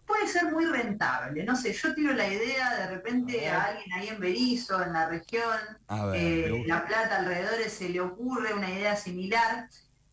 puede 0.08 0.28
ser 0.28 0.52
muy 0.52 0.66
rentable. 0.66 1.44
No 1.44 1.56
sé, 1.56 1.74
yo 1.74 1.94
tiro 1.94 2.14
la 2.14 2.28
idea, 2.28 2.76
de 2.78 2.88
repente 2.88 3.50
a 3.50 3.66
alguien 3.66 3.94
ahí 3.94 4.08
en 4.08 4.20
Berizo, 4.20 4.82
en 4.82 4.94
la 4.94 5.08
región, 5.10 5.60
ver. 5.90 6.16
eh. 6.16 6.64
La 6.66 6.86
Plata 6.88 7.18
alrededores 7.18 7.74
se 7.74 7.90
le 7.90 8.00
ocurre 8.00 8.54
una 8.54 8.72
idea 8.72 8.96
similar. 8.96 9.70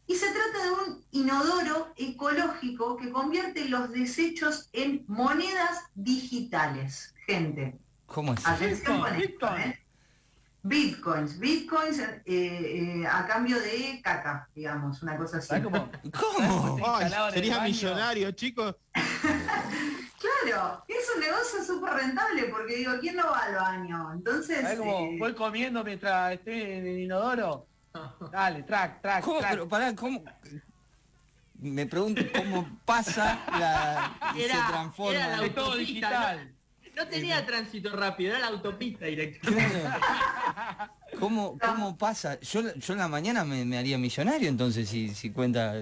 Y 0.07 0.17
se 0.17 0.27
trata 0.27 0.65
de 0.65 0.71
un 0.71 1.05
inodoro 1.13 1.95
ecológico 1.97 2.97
que 2.99 3.11
convierte 3.11 3.67
los 3.71 3.91
desechos 3.91 4.69
en 4.73 5.03
monedas 5.07 5.79
digitales. 5.95 7.15
Gente, 7.27 7.79
¿Cómo 8.05 8.35
es? 8.35 8.47
Atención 8.47 9.01
con 9.01 9.15
esto, 9.15 9.57
¿eh? 9.57 9.79
Bitcoins, 10.67 11.39
bitcoins 11.39 11.99
eh, 11.99 12.23
eh, 12.27 13.07
a 13.07 13.27
cambio 13.27 13.61
de 13.61 14.01
caca, 14.03 14.49
digamos, 14.55 15.03
una 15.03 15.17
cosa 15.17 15.37
así. 15.37 15.49
¿Sabes 15.49 15.65
cómo? 15.65 15.91
¿Cómo? 16.19 16.87
Ay, 16.87 17.11
sería 17.33 17.61
millonario, 17.61 18.31
chicos. 18.33 18.75
Claro, 20.45 20.83
es 20.89 21.11
un 21.15 21.21
negocio 21.21 21.63
súper 21.65 21.93
rentable 21.95 22.45
porque 22.45 22.77
digo, 22.77 22.93
¿quién 23.01 23.17
no 23.17 23.25
va 23.31 23.39
al 23.41 23.55
baño? 23.55 24.13
Entonces, 24.13 24.61
¿Sabes 24.63 24.79
cómo 24.79 24.99
eh, 25.01 25.17
voy 25.19 25.35
comiendo 25.35 25.85
mientras 25.85 26.33
estoy 26.33 26.61
en 26.63 26.87
el 26.87 26.99
inodoro? 27.01 27.67
Dale, 28.33 28.63
track, 28.63 29.03
track, 29.03 29.25
¿Cómo, 29.25 29.39
track. 29.41 29.51
pero 29.53 29.69
pará, 29.69 29.95
cómo? 29.95 30.23
Me 31.61 31.87
pregunto 31.87 32.23
cómo 32.37 32.81
pasa 32.85 33.39
la, 33.59 34.33
y 34.35 34.39
se 34.41 34.45
Era- 34.47 34.67
transforma. 34.69 35.19
era 35.19 35.37
la 35.37 35.55
todo 35.55 35.65
autopista, 35.73 36.09
digital. 36.09 36.55
No 36.97 37.09
tenía 37.09 37.45
tránsito 37.47 37.97
rápido, 37.97 38.31
era 38.31 38.41
la 38.41 38.47
autopista 38.49 39.07
directa. 39.07 39.49
Claro. 39.51 40.93
¿Cómo, 41.19 41.59
¿Cómo 41.59 41.97
pasa? 41.99 42.39
Yo, 42.41 42.75
yo 42.75 42.93
en 42.95 42.99
la 42.99 43.09
mañana 43.09 43.45
me, 43.45 43.65
me 43.65 43.79
haría 43.79 43.99
millonario 43.99 44.49
entonces 44.49 44.89
si, 44.89 45.15
si 45.15 45.31
cuenta... 45.31 45.75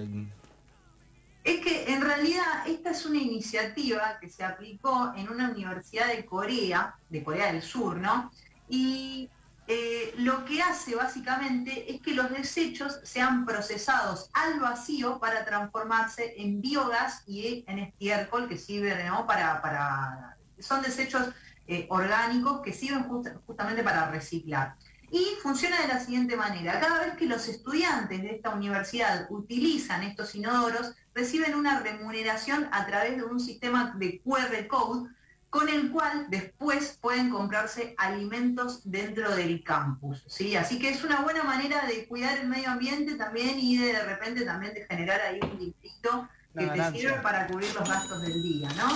Es 1.43 1.59
que 1.61 1.91
en 1.93 2.01
realidad 2.01 2.65
esta 2.65 2.91
es 2.91 3.05
una 3.05 3.17
iniciativa 3.17 4.17
que 4.19 4.29
se 4.29 4.43
aplicó 4.43 5.13
en 5.15 5.29
una 5.29 5.49
universidad 5.49 6.07
de 6.07 6.25
Corea, 6.25 6.95
de 7.09 7.23
Corea 7.23 7.51
del 7.51 7.61
Sur, 7.61 7.97
¿no? 7.97 8.31
Y 8.69 9.29
eh, 9.67 10.13
lo 10.17 10.45
que 10.45 10.61
hace 10.61 10.95
básicamente 10.95 11.93
es 11.93 12.01
que 12.01 12.13
los 12.13 12.29
desechos 12.31 12.99
sean 13.03 13.45
procesados 13.45 14.29
al 14.33 14.59
vacío 14.59 15.19
para 15.19 15.43
transformarse 15.45 16.33
en 16.37 16.61
biogás 16.61 17.23
y 17.27 17.63
en 17.67 17.79
estiércol 17.79 18.47
que 18.47 18.57
sirve 18.57 19.03
¿no? 19.05 19.25
para, 19.25 19.61
para... 19.61 20.37
Son 20.59 20.81
desechos 20.81 21.27
eh, 21.67 21.87
orgánicos 21.89 22.61
que 22.61 22.73
sirven 22.73 23.03
justa- 23.03 23.39
justamente 23.45 23.83
para 23.83 24.09
reciclar. 24.11 24.75
Y 25.11 25.25
funciona 25.41 25.79
de 25.81 25.87
la 25.89 25.99
siguiente 25.99 26.35
manera. 26.35 26.79
Cada 26.79 26.99
vez 27.05 27.15
que 27.15 27.25
los 27.25 27.47
estudiantes 27.47 28.21
de 28.21 28.31
esta 28.35 28.49
universidad 28.49 29.27
utilizan 29.29 30.03
estos 30.03 30.33
inodoros, 30.35 30.93
reciben 31.15 31.55
una 31.55 31.79
remuneración 31.79 32.67
a 32.71 32.85
través 32.85 33.17
de 33.17 33.23
un 33.23 33.39
sistema 33.39 33.93
de 33.97 34.19
QR 34.21 34.67
code 34.67 35.09
con 35.49 35.69
el 35.69 35.91
cual 35.91 36.25
después 36.29 36.97
pueden 36.99 37.29
comprarse 37.29 37.93
alimentos 37.99 38.81
dentro 38.89 39.35
del 39.35 39.63
campus. 39.63 40.23
¿sí? 40.27 40.55
Así 40.55 40.79
que 40.79 40.89
es 40.89 41.03
una 41.03 41.21
buena 41.21 41.43
manera 41.43 41.85
de 41.85 42.07
cuidar 42.07 42.39
el 42.39 42.47
medio 42.47 42.71
ambiente 42.71 43.13
también 43.15 43.59
y 43.59 43.77
de, 43.77 43.93
de 43.93 44.03
repente 44.03 44.45
también 44.45 44.73
de 44.73 44.85
generar 44.87 45.21
ahí 45.21 45.39
un 45.43 45.59
distrito 45.59 46.27
que 46.57 46.65
te 46.65 46.91
sirve 46.91 47.19
para 47.21 47.45
cubrir 47.45 47.71
los 47.75 47.87
gastos 47.87 48.21
del 48.23 48.41
día, 48.41 48.67
¿no? 48.77 48.89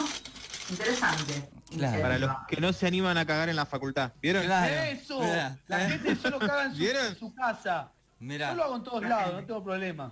Interesante. 0.72 1.50
Claro. 1.76 2.02
Para 2.02 2.18
los 2.18 2.32
que 2.48 2.60
no 2.60 2.74
se 2.74 2.88
animan 2.88 3.18
a 3.18 3.26
cagar 3.26 3.50
en 3.50 3.56
la 3.56 3.66
facultad. 3.66 4.14
¿Vieron? 4.22 4.44
Claro. 4.44 4.74
Eso, 4.74 5.20
Mirá, 5.20 5.58
la 5.68 5.80
gente 5.82 6.16
solo 6.16 6.40
caga 6.40 6.66
en 6.66 6.72
su, 6.72 6.78
¿Vieron? 6.80 7.06
en 7.06 7.16
su 7.16 7.36
casa. 7.36 7.92
Mirá, 8.20 8.50
Yo 8.50 8.56
lo 8.56 8.64
hago 8.64 8.76
en 8.78 8.84
todos 8.84 9.04
lados, 9.04 9.34
no 9.34 9.46
tengo 9.46 9.64
problema. 9.64 10.12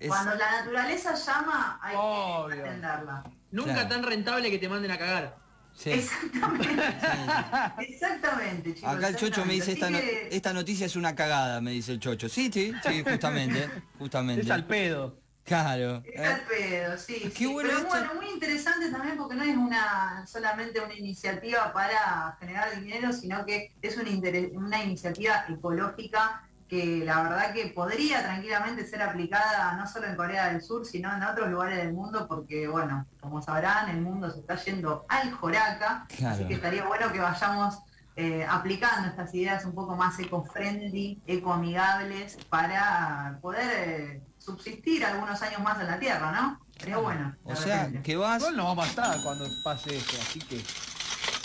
Es- 0.00 0.08
Cuando 0.08 0.34
la 0.34 0.50
naturaleza 0.60 1.14
llama, 1.14 1.78
hay 1.82 1.96
Obvio. 1.98 2.56
que 2.56 2.60
atenderla. 2.62 3.24
Nunca 3.50 3.72
Claro. 3.74 3.88
tan 3.88 4.02
rentable 4.02 4.50
que 4.50 4.58
te 4.58 4.68
manden 4.68 4.90
a 4.90 4.98
cagar. 4.98 5.36
sí. 5.74 5.90
Exactamente. 5.90 6.74
Sí, 6.74 7.84
Exactamente, 7.94 8.74
chicos. 8.74 8.90
Acá 8.94 9.08
el 9.08 9.16
Chocho 9.16 9.44
me 9.44 9.52
dice, 9.54 9.72
esta, 9.72 9.90
no- 9.90 9.98
esta 9.98 10.52
noticia 10.52 10.86
es 10.86 10.96
una 10.96 11.14
cagada, 11.14 11.60
me 11.60 11.70
dice 11.72 11.92
el 11.92 12.00
Chocho. 12.00 12.28
Sí, 12.28 12.50
sí, 12.52 12.72
sí, 12.84 13.02
justamente, 13.08 13.68
justamente. 13.98 14.42
Es 14.42 14.50
al 14.50 14.66
pedo. 14.66 15.20
Claro. 15.44 16.02
Es 16.04 16.20
¿eh? 16.20 16.26
al 16.26 16.40
pedo, 16.42 16.98
sí. 16.98 17.14
Qué 17.22 17.30
sí. 17.30 17.46
bueno 17.46 17.68
Pero 17.70 17.78
esto. 17.80 17.88
bueno, 17.90 18.14
muy 18.16 18.28
interesante 18.28 18.90
también 18.90 19.16
porque 19.16 19.34
no 19.34 19.42
es 19.44 19.56
una 19.56 20.26
solamente 20.26 20.78
una 20.80 20.92
iniciativa 20.94 21.72
para 21.72 22.36
generar 22.38 22.78
dinero, 22.78 23.12
sino 23.14 23.46
que 23.46 23.72
es 23.80 23.96
una, 23.96 24.10
una 24.52 24.82
iniciativa 24.84 25.46
ecológica 25.48 26.42
que 26.68 27.02
la 27.04 27.22
verdad 27.22 27.52
que 27.54 27.68
podría 27.68 28.22
tranquilamente 28.22 28.86
ser 28.86 29.00
aplicada 29.02 29.72
no 29.76 29.86
solo 29.86 30.06
en 30.06 30.16
Corea 30.16 30.52
del 30.52 30.60
Sur, 30.62 30.84
sino 30.84 31.14
en 31.14 31.22
otros 31.22 31.48
lugares 31.48 31.78
del 31.78 31.92
mundo, 31.94 32.26
porque 32.28 32.68
bueno, 32.68 33.06
como 33.20 33.40
sabrán, 33.40 33.88
el 33.88 34.00
mundo 34.02 34.30
se 34.30 34.40
está 34.40 34.54
yendo 34.56 35.06
al 35.08 35.32
joraca, 35.32 36.06
Claro. 36.16 36.34
así 36.34 36.46
que 36.46 36.54
estaría 36.54 36.84
bueno 36.84 37.10
que 37.10 37.20
vayamos 37.20 37.78
eh, 38.16 38.44
aplicando 38.48 39.08
estas 39.08 39.32
ideas 39.34 39.64
un 39.64 39.74
poco 39.74 39.96
más 39.96 40.18
eco-friendly, 40.18 41.22
eco-amigables, 41.26 42.36
para 42.50 43.38
poder 43.40 43.70
eh, 43.74 44.22
subsistir 44.38 45.04
algunos 45.04 45.40
años 45.40 45.60
más 45.62 45.80
en 45.80 45.86
la 45.86 45.98
Tierra, 45.98 46.32
¿no? 46.32 46.60
Sería 46.78 46.98
bueno. 46.98 47.34
O 47.44 47.56
sea, 47.56 47.84
repente. 47.84 48.02
que 48.02 48.16
vas, 48.16 48.40
Igual 48.40 48.56
nos 48.56 48.66
vamos 48.66 48.86
a 48.86 48.88
estar 48.90 49.22
cuando 49.22 49.46
pase 49.64 49.96
esto, 49.96 50.16
así 50.20 50.38
que. 50.40 50.62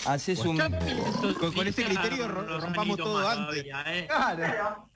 haces 0.06 0.40
un... 0.40 0.58
Con- 0.60 1.54
con 1.54 1.68
ese 1.68 1.86
criterio 1.86 2.28
rompamos 2.28 2.98
todo 2.98 3.20
antes. 3.28 3.64
todavía, 3.64 3.84
¿eh? 3.88 4.08
Claro. 4.08 4.90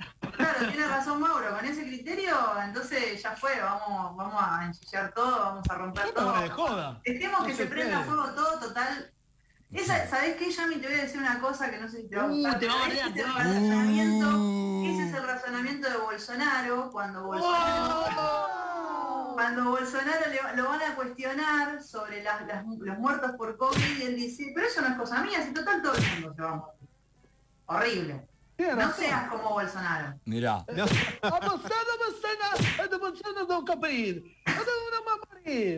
Claro, 0.57 0.71
tiene 0.73 0.87
razón 0.87 1.19
Mauro, 1.19 1.55
con 1.55 1.65
ese 1.65 1.83
criterio, 1.83 2.35
entonces 2.63 3.21
ya 3.21 3.35
fue, 3.35 3.59
vamos, 3.61 4.15
vamos 4.15 4.43
a 4.45 4.65
enchillar 4.65 5.13
todo, 5.13 5.39
vamos 5.39 5.69
a 5.69 5.73
romper 5.75 6.11
todo. 6.11 6.35
me 6.35 6.41
de 6.43 6.49
joda. 6.49 7.01
Dejemos 7.05 7.39
No 7.41 7.45
que 7.45 7.53
se 7.53 7.63
se 7.63 7.69
prenda 7.69 8.03
puede. 8.03 8.09
fuego 8.09 8.29
todo, 8.35 8.59
total. 8.59 9.11
Esa, 9.71 10.07
¿Sabés 10.07 10.35
qué, 10.37 10.49
Yami? 10.49 10.77
Te 10.77 10.87
voy 10.87 10.97
a 10.97 11.01
decir 11.03 11.19
una 11.19 11.39
cosa 11.39 11.69
que 11.69 11.77
no 11.77 11.89
sé 11.89 12.01
si 12.03 12.07
te 12.09 12.15
va 12.15 12.23
a 12.23 12.25
Uh, 12.27 12.29
gustar. 12.29 12.59
te 12.59 12.67
va 12.67 12.73
a 12.73 12.77
pero 12.87 12.87
bardear, 12.87 13.09
ese 13.09 13.19
es 13.19 13.25
el 13.25 13.33
razonamiento, 13.33 14.27
ese 14.85 15.03
es 15.09 15.13
el 15.13 15.23
razonamiento 15.27 15.89
de 15.89 15.97
Bolsonaro, 15.97 16.89
cuando 16.91 17.23
Bolsonaro... 17.23 18.05
Cuando 19.33 19.65
Bolsonaro 19.69 20.25
le- 20.31 20.55
lo 20.55 20.67
van 20.69 20.81
a 20.81 20.95
cuestionar 20.95 21.83
sobre 21.83 22.23
las- 22.23 22.47
las- 22.47 22.65
los 22.65 22.97
muertos 22.97 23.33
por 23.37 23.55
COVID, 23.57 23.99
y 23.99 24.03
él 24.03 24.15
dice, 24.15 24.51
pero 24.55 24.65
eso 24.67 24.81
no 24.81 24.87
es 24.87 24.95
cosa 24.97 25.21
mía, 25.21 25.43
si 25.43 25.53
total 25.53 25.81
todo 25.83 25.93
el 25.93 26.01
mundo 26.13 26.33
se 26.35 26.41
va 26.41 26.49
a 26.49 26.55
morir. 26.55 26.73
Horrible. 27.67 28.27
No 28.57 28.91
seas 28.93 29.29
como 29.29 29.51
Bolsonaro. 29.51 30.19
Mirá. 30.25 30.65
No, 30.75 30.83
A 30.83 31.29
Bolsonaro, 31.29 31.91
Bolsonaro, 31.99 32.93
a 32.93 32.97
Bolsonaro 32.97 33.47
no. 33.47 33.65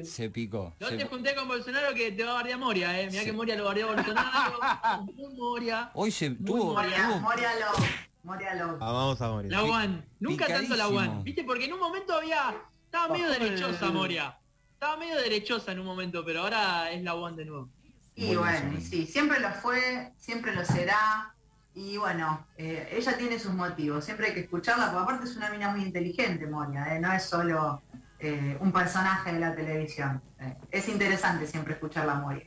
Se 0.06 0.30
picó. 0.30 0.74
Se- 0.80 0.98
te 0.98 1.06
junté 1.06 1.36
con 1.36 1.48
Bolsonaro 1.48 1.94
que 1.94 2.12
te 2.12 2.24
va 2.24 2.32
a 2.32 2.34
bardear 2.36 2.58
Moria, 2.60 3.00
eh. 3.00 3.08
Mirá 3.10 3.20
Sí. 3.22 3.26
que 3.28 3.34
Moria 3.34 3.56
lo 3.56 3.65
bardeó 3.65 3.89
a 3.92 3.96
Bolsonaro. 3.96 4.60
Moria. 5.38 5.92
Hoy 5.94 6.12
se 6.12 6.30
tuvo... 6.32 6.74
Moria, 6.74 7.08
tuvo- 7.10 7.20
Moria 7.20 7.50
Love. 7.60 7.89
Moria 8.24 8.56
Love. 8.56 8.78
ah, 8.82 8.92
vamos 8.92 9.22
a 9.22 9.30
morir. 9.30 9.52
La 9.52 9.63
One. 9.63 10.04
Nunca 10.20 10.48
tanto 10.48 10.76
la. 10.76 10.88
One. 10.88 11.22
¿Viste? 11.24 11.44
Porque 11.44 11.65
en 11.65 11.74
un 11.74 11.80
momento 11.80 12.13
había. 12.15 12.56
Estaba 12.86 13.10
medio 13.13 13.28
Bajó 13.30 13.44
derechosa 13.44 13.86
el- 13.88 13.94
Moria. 13.94 14.38
Estaba 14.74 14.98
medio 14.98 15.15
derechosa 15.18 15.72
en 15.72 15.80
un 15.80 15.86
momento, 15.86 16.24
pero 16.26 16.42
ahora 16.42 16.92
es 16.92 17.04
la 17.04 17.13
One 17.15 17.36
de 17.38 17.46
nuevo. 17.46 17.70
Y 18.15 18.36
bueno, 18.36 18.78
sí, 18.82 19.06
siempre 19.06 19.39
lo 19.39 19.50
fue, 19.52 20.12
siempre 20.18 20.54
lo 20.54 20.65
será. 20.65 21.34
Y 21.80 21.96
bueno, 21.96 22.46
eh, 22.58 22.89
ella 22.92 23.18
tiene 23.18 23.39
sus 23.39 23.54
motivos, 23.54 24.04
siempre 24.04 24.28
hay 24.28 24.34
que 24.34 24.42
escucharla, 24.42 24.88
porque 24.92 25.04
aparte 25.04 25.24
es 25.30 25.38
una 25.38 25.50
mina 25.50 25.70
muy 25.70 25.82
inteligente, 25.82 26.46
Moria, 26.46 26.94
eh, 26.94 27.00
no 27.00 27.10
es 27.13 27.24
solo 27.24 27.82
eh, 28.20 28.58
un 28.60 28.74
personaje 28.74 29.32
de 29.32 29.39
la 29.39 29.56
televisión. 29.56 30.22
eh. 30.42 30.56
Es 30.72 30.89
interesante 30.89 31.48
siempre 31.48 31.76
escucharla 31.76 32.13
a 32.18 32.20
Moria. 32.20 32.44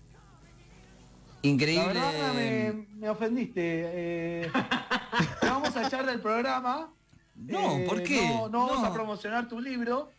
La 1.43 1.49
Increíble. 1.49 1.87
verdad 1.95 2.35
me, 2.35 2.87
me 2.95 3.09
ofendiste. 3.09 3.63
Eh, 3.65 4.51
te 5.41 5.47
vamos 5.47 5.75
a 5.77 5.87
echar 5.87 6.05
del 6.05 6.21
programa. 6.21 6.91
No, 7.35 7.79
Eh, 7.79 7.87
¿por 7.89 8.03
qué? 8.03 8.29
No, 8.29 8.51
no 8.51 8.67
vamos 8.67 8.85
a 8.85 8.93
promocionar 8.93 9.49
tu 9.49 9.61
libro. 9.63 10.11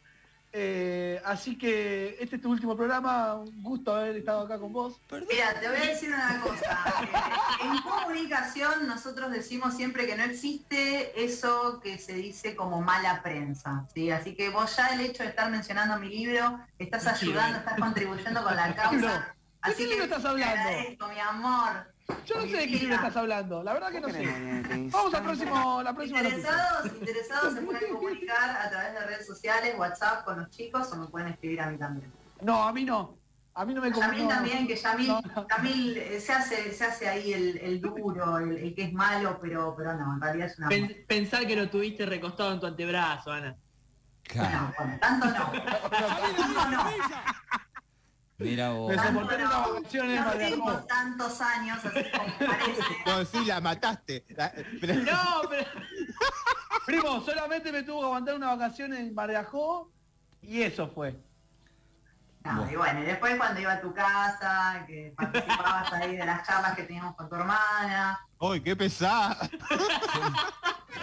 Eh, 0.56 1.20
así 1.26 1.58
que 1.58 2.16
este 2.20 2.36
es 2.36 2.42
tu 2.44 2.52
último 2.52 2.78
programa. 2.78 3.34
Un 3.36 3.64
gusto 3.64 3.96
haber 3.96 4.16
estado 4.18 4.42
acá 4.42 4.60
con 4.60 4.72
vos. 4.72 5.02
Mira, 5.10 5.60
te 5.60 5.68
voy 5.68 5.78
a 5.78 5.86
decir 5.88 6.10
una 6.14 6.40
cosa. 6.42 6.84
eh, 7.02 7.66
en 7.66 7.82
comunicación 7.82 8.88
nosotros 8.88 9.32
decimos 9.32 9.74
siempre 9.76 10.06
que 10.06 10.16
no 10.16 10.24
existe 10.24 11.24
eso 11.26 11.80
que 11.82 11.98
se 11.98 12.14
dice 12.14 12.56
como 12.56 12.82
mala 12.82 13.24
prensa. 13.24 13.88
¿sí? 13.96 14.12
Así 14.12 14.36
que 14.36 14.50
vos 14.50 14.76
ya 14.76 14.90
el 14.90 15.00
hecho 15.02 15.24
de 15.24 15.30
estar 15.30 15.50
mencionando 15.50 15.98
mi 15.98 16.10
libro, 16.10 16.60
estás 16.78 17.08
ayudando, 17.08 17.58
estás 17.58 17.80
contribuyendo 17.80 18.44
con 18.44 18.56
la 18.56 18.76
causa. 18.76 19.36
¿De 19.66 19.72
Así 19.72 19.88
qué 19.90 19.96
que 19.98 20.04
estás 20.04 20.22
te 20.22 20.28
hablando? 20.28 20.54
agradezco, 20.62 21.08
mi 21.08 21.20
amor. 21.20 21.93
Yo 22.26 22.36
no 22.36 22.42
sé 22.44 22.58
de 22.58 22.68
qué 22.68 22.78
libro 22.80 22.96
estás 22.96 23.16
hablando. 23.18 23.64
La 23.64 23.74
verdad 23.74 23.92
que 23.92 24.02
no 24.02 24.10
sé. 24.10 24.90
Vamos 24.92 25.14
al 25.14 25.24
próximo, 25.24 25.82
la 25.84 25.94
próxima 25.94 26.22
noticia. 26.22 26.40
Interesados, 26.42 26.86
interesados 27.00 27.54
se 27.54 27.62
pueden 27.62 27.94
comunicar 27.94 28.50
a 28.58 28.70
través 28.70 28.94
de 28.94 29.00
redes 29.06 29.26
sociales, 29.28 29.76
WhatsApp 29.78 30.26
con 30.26 30.40
los 30.40 30.50
chicos 30.50 30.92
o 30.92 30.98
me 30.98 31.08
pueden 31.08 31.30
escribir 31.30 31.62
a 31.62 31.68
mí 31.70 31.78
también. 31.78 32.12
No, 32.42 32.64
a 32.68 32.74
mí 32.74 32.84
no. 32.84 33.18
A 33.56 33.66
mí 33.66 33.74
no 33.74 33.82
me 33.82 33.90
Yamil 33.92 34.02
comunicó. 34.04 34.30
también, 34.30 34.68
que 34.68 34.76
Yamil, 34.76 35.08
No, 35.08 35.22
no. 35.22 35.48
Yamil, 35.48 35.98
eh, 35.98 36.20
se 36.20 36.34
hace, 36.34 36.74
se 36.74 36.86
hace 36.86 37.08
ahí 37.08 37.34
el, 37.34 37.58
el 37.60 37.80
duro, 37.80 38.40
el, 38.40 38.58
el 38.58 38.74
que 38.76 38.86
es 38.86 38.94
malo, 38.94 39.38
pero, 39.40 39.76
pero 39.78 39.96
no, 39.96 40.16
en 40.16 40.22
realidad 40.22 40.48
es 40.48 40.58
una 40.58 40.70
Pen- 40.70 41.06
pensar 41.08 41.46
que 41.46 41.56
lo 41.56 41.70
tuviste 41.70 42.06
recostado 42.08 42.52
en 42.52 42.60
tu 42.60 42.66
antebrazo, 42.66 43.32
Ana. 43.32 43.56
Claro. 44.24 44.50
no, 44.60 44.74
bueno, 44.78 44.98
tanto 45.00 45.26
no. 45.28 45.52
Tanto 45.92 46.70
no. 46.72 46.84
Mira 48.44 48.70
vos. 48.72 48.90
Me 48.96 49.02
soporté 49.02 49.38
no. 49.38 49.46
unas 49.46 49.72
vacaciones 49.74 50.26
No 50.26 50.32
tengo 50.34 50.74
tantos 50.86 51.42
años, 51.42 51.80
así 51.86 52.04
como 52.12 52.38
parece. 52.52 52.82
No, 53.06 53.26
sí, 53.26 53.46
la 53.46 53.62
mataste. 53.62 54.26
La- 54.30 54.54
pero- 54.80 54.96
No, 54.96 55.42
pero. 55.50 55.66
Primo, 56.86 57.22
solamente 57.22 57.72
me 57.72 57.84
tuvo 57.84 58.00
que 58.02 58.06
aguantar 58.08 58.36
una 58.36 58.48
vacación 58.56 58.94
en 58.94 59.14
Margajó 59.16 59.92
y 60.42 60.62
eso 60.64 60.90
fue. 60.90 61.18
No, 62.44 62.70
y 62.70 62.76
bueno, 62.76 63.00
y 63.02 63.04
después 63.04 63.38
cuando 63.38 63.62
iba 63.62 63.72
a 63.72 63.80
tu 63.80 63.94
casa, 63.94 64.84
que 64.86 65.14
participabas 65.16 65.94
ahí 65.94 66.18
de 66.18 66.26
las 66.26 66.46
charlas 66.46 66.76
que 66.76 66.84
teníamos 66.84 67.16
con 67.16 67.30
tu 67.30 67.36
hermana. 67.36 68.20
¡Ay, 68.42 68.60
qué 68.60 68.76
pesada! 68.76 69.38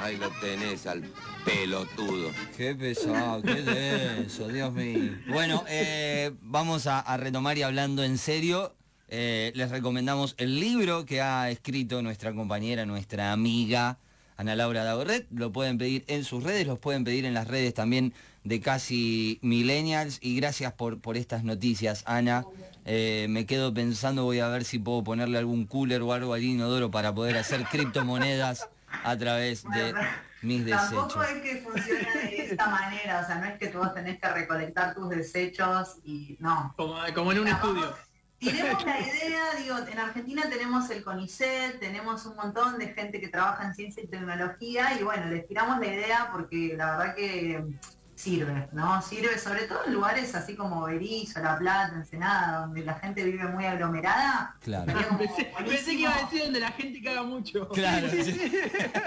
Ahí 0.01 0.17
lo 0.17 0.31
tenés 0.41 0.87
al 0.87 1.03
pelotudo. 1.45 2.31
Qué 2.57 2.75
pesado, 2.75 3.43
qué 3.43 3.63
denso, 3.63 4.49
Dios 4.49 4.73
mío. 4.73 5.13
Bueno, 5.29 5.65
eh, 5.69 6.33
vamos 6.43 6.87
a, 6.87 7.17
retomar 7.17 7.59
y 7.59 7.63
hablando 7.63 8.03
en 8.03 8.19
serio. 8.19 8.75
eh, 9.09 9.53
les 9.55 9.71
recomendamos 9.71 10.35
el 10.39 10.59
libro 10.59 11.05
que 11.05 11.21
ha 11.21 11.51
escrito 11.51 12.01
nuestra 12.01 12.33
compañera, 12.33 12.87
nuestra 12.87 13.33
amiga 13.33 13.99
Ana 14.41 14.57
Laura 14.57 14.85
Dagorret, 14.85 15.27
lo 15.33 15.53
pueden 15.53 15.77
pedir 15.77 16.03
en 16.07 16.25
sus 16.25 16.43
redes, 16.43 16.67
los 16.67 16.79
pueden 16.79 17.05
pedir 17.05 17.27
en 17.27 17.35
las 17.35 17.47
redes 17.47 17.75
también 17.75 18.15
de 18.43 18.59
Casi 18.61 19.39
Millennials 19.43 20.19
y 20.23 20.35
gracias 20.35 20.73
por, 20.73 20.99
por 20.99 21.19
estas 21.19 21.45
noticias, 21.45 22.05
Ana. 22.07 22.47
Eh, 22.87 23.27
me 23.29 23.45
quedo 23.45 23.75
pensando, 23.75 24.25
voy 24.25 24.39
a 24.39 24.49
ver 24.49 24.65
si 24.65 24.79
puedo 24.79 25.05
ponerle 25.05 25.37
algún 25.37 25.67
cooler 25.67 26.01
o 26.01 26.15
algo 26.15 26.33
al 26.33 26.43
inodoro 26.43 26.91
para 26.91 27.15
poder 27.15 27.37
hacer 27.37 27.65
criptomonedas 27.65 28.71
a 29.05 29.17
través 29.17 29.63
de 29.65 29.95
mis 30.43 30.69
Tampoco 30.69 31.21
desechos. 31.21 31.31
es 31.37 31.43
que 31.43 31.57
funcione 31.63 32.13
de 32.31 32.45
esta 32.47 32.67
manera, 32.69 33.21
o 33.21 33.27
sea, 33.27 33.37
no 33.37 33.45
es 33.47 33.59
que 33.59 33.69
tú 33.69 33.79
vos 33.79 33.93
tenés 33.95 34.19
que 34.21 34.29
recolectar 34.29 34.95
tus 34.95 35.09
desechos 35.11 35.97
y 36.05 36.37
no. 36.41 36.73
Como, 36.77 36.97
como 37.15 37.33
en 37.33 37.39
un 37.41 37.47
Tampoco- 37.47 37.75
estudio. 37.81 37.97
Tiremos 38.39 38.85
la 38.87 38.99
idea, 39.01 39.43
digo, 39.59 39.77
en 39.87 39.99
Argentina 39.99 40.43
tenemos 40.49 40.89
el 40.89 41.05
CONICET, 41.05 41.79
tenemos 41.79 42.25
un 42.25 42.37
montón 42.37 42.79
de 42.79 42.89
gente 42.95 43.21
que 43.21 43.29
trabaja 43.29 43.65
en 43.67 43.75
ciencia 43.75 44.03
y 44.03 44.07
tecnología 44.07 44.99
y 44.99 45.03
bueno, 45.05 45.27
les 45.27 45.47
tiramos 45.47 45.79
la 45.79 45.87
idea 45.87 46.31
porque 46.33 46.73
la 46.75 46.97
verdad 46.97 47.15
que 47.15 47.63
sirve, 48.21 48.69
¿no? 48.73 49.01
Sirve 49.01 49.39
sobre 49.39 49.63
todo 49.63 49.87
en 49.87 49.95
lugares 49.95 50.35
así 50.35 50.55
como 50.55 50.85
Berizo, 50.85 51.41
La 51.41 51.59
Plata, 51.59 51.95
Ensenada, 51.95 52.61
donde 52.61 52.85
la 52.85 52.95
gente 52.95 53.25
vive 53.25 53.45
muy 53.49 53.65
aglomerada. 53.65 54.57
Claro. 54.61 54.93
Pensé, 55.17 55.53
pensé 55.57 55.91
que 55.93 56.01
iba 56.03 56.15
a 56.15 56.23
decir 56.23 56.43
donde 56.45 56.61
la 56.61 56.73
gente 56.73 57.03
caga 57.03 57.23
mucho. 57.23 57.69
Claro, 57.71 58.09
sí. 58.11 58.63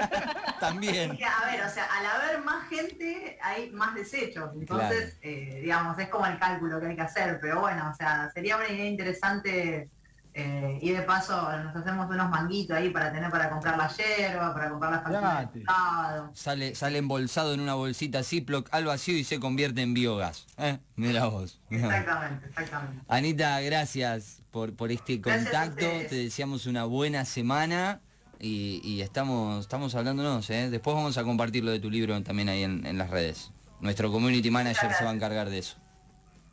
También. 0.59 1.09
Porque, 1.09 1.25
a 1.25 1.51
ver, 1.51 1.63
o 1.63 1.69
sea, 1.69 1.85
al 1.85 2.05
haber 2.05 2.43
más 2.43 2.67
gente 2.69 3.37
hay 3.41 3.69
más 3.71 3.93
desechos. 3.93 4.49
Entonces, 4.55 5.17
eh, 5.21 5.59
digamos, 5.61 5.97
es 5.99 6.09
como 6.09 6.25
el 6.25 6.39
cálculo 6.39 6.79
que 6.79 6.87
hay 6.87 6.95
que 6.95 7.01
hacer. 7.01 7.39
Pero 7.39 7.61
bueno, 7.61 7.91
o 7.91 7.95
sea, 7.95 8.31
sería 8.33 8.57
una 8.57 8.67
idea 8.67 8.85
interesante. 8.85 9.89
Eh, 10.33 10.79
y 10.81 10.91
de 10.91 11.01
paso 11.03 11.33
nos 11.63 11.75
hacemos 11.75 12.09
unos 12.09 12.29
manguitos 12.29 12.75
ahí 12.75 12.89
para 12.89 13.11
tener 13.11 13.29
para 13.29 13.49
comprar 13.49 13.77
la 13.77 13.87
yerba, 13.89 14.53
para 14.53 14.69
comprar 14.69 14.91
la 14.91 14.99
factura 15.01 15.19
de 15.19 15.37
Fíjate. 15.37 15.59
mercado. 15.59 16.31
Sale, 16.33 16.75
sale 16.75 16.97
embolsado 16.97 17.53
en 17.53 17.59
una 17.59 17.75
bolsita 17.75 18.23
Ziploc 18.23 18.67
al 18.71 18.85
vacío 18.85 19.15
y 19.17 19.23
se 19.23 19.39
convierte 19.39 19.81
en 19.81 19.93
biogás. 19.93 20.47
¿eh? 20.57 20.79
Mira 20.95 21.25
vos. 21.25 21.59
mirá. 21.69 21.87
Exactamente, 21.99 22.47
exactamente. 22.47 23.05
Anita, 23.07 23.59
gracias 23.61 24.41
por, 24.51 24.73
por 24.75 24.91
este 24.91 25.21
contacto. 25.21 25.85
Te 26.09 26.15
deseamos 26.15 26.65
una 26.65 26.85
buena 26.85 27.25
semana 27.25 28.01
y, 28.39 28.81
y 28.83 29.01
estamos, 29.01 29.61
estamos 29.61 29.93
hablándonos. 29.95 30.49
¿eh? 30.49 30.69
Después 30.69 30.95
vamos 30.95 31.17
a 31.17 31.23
compartir 31.23 31.63
lo 31.63 31.71
de 31.71 31.79
tu 31.79 31.89
libro 31.91 32.21
también 32.23 32.49
ahí 32.49 32.63
en, 32.63 32.85
en 32.85 32.97
las 32.97 33.09
redes. 33.09 33.51
Nuestro 33.81 34.11
community 34.11 34.49
manager 34.49 34.93
se 34.93 35.03
va 35.03 35.11
a 35.11 35.13
encargar 35.13 35.49
de 35.49 35.59
eso. 35.59 35.77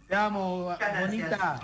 Te 0.08 0.16
amo, 0.16 0.74
bonita. 1.00 1.60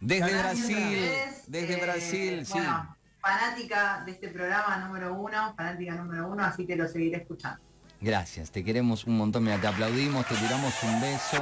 Desde 0.00 0.38
Brasil, 0.38 1.10
desde 1.46 1.74
eh, 1.74 1.80
Brasil, 1.82 2.46
sí. 2.46 2.52
bueno, 2.54 2.96
fanática 3.20 4.02
de 4.06 4.12
este 4.12 4.28
programa 4.28 4.78
número 4.78 5.14
uno, 5.14 5.54
fanática 5.54 5.94
número 5.94 6.28
uno, 6.28 6.42
así 6.42 6.66
que 6.66 6.74
lo 6.74 6.88
seguiré 6.88 7.18
escuchando. 7.18 7.60
Gracias, 8.00 8.50
te 8.50 8.64
queremos 8.64 9.04
un 9.04 9.18
montón. 9.18 9.44
Mira, 9.44 9.60
te 9.60 9.66
aplaudimos, 9.66 10.26
te 10.26 10.34
tiramos 10.36 10.72
un 10.82 11.00
beso. 11.02 11.36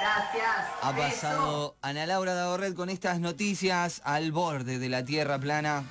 Gracias. 0.00 0.66
Ha 0.82 0.92
Beso. 0.92 1.08
pasado 1.08 1.76
Ana 1.80 2.06
Laura 2.06 2.34
Dagorret 2.34 2.74
con 2.74 2.90
estas 2.90 3.20
noticias 3.20 4.02
al 4.04 4.32
borde 4.32 4.78
de 4.78 4.88
la 4.90 5.04
Tierra 5.04 5.38
plana. 5.38 5.84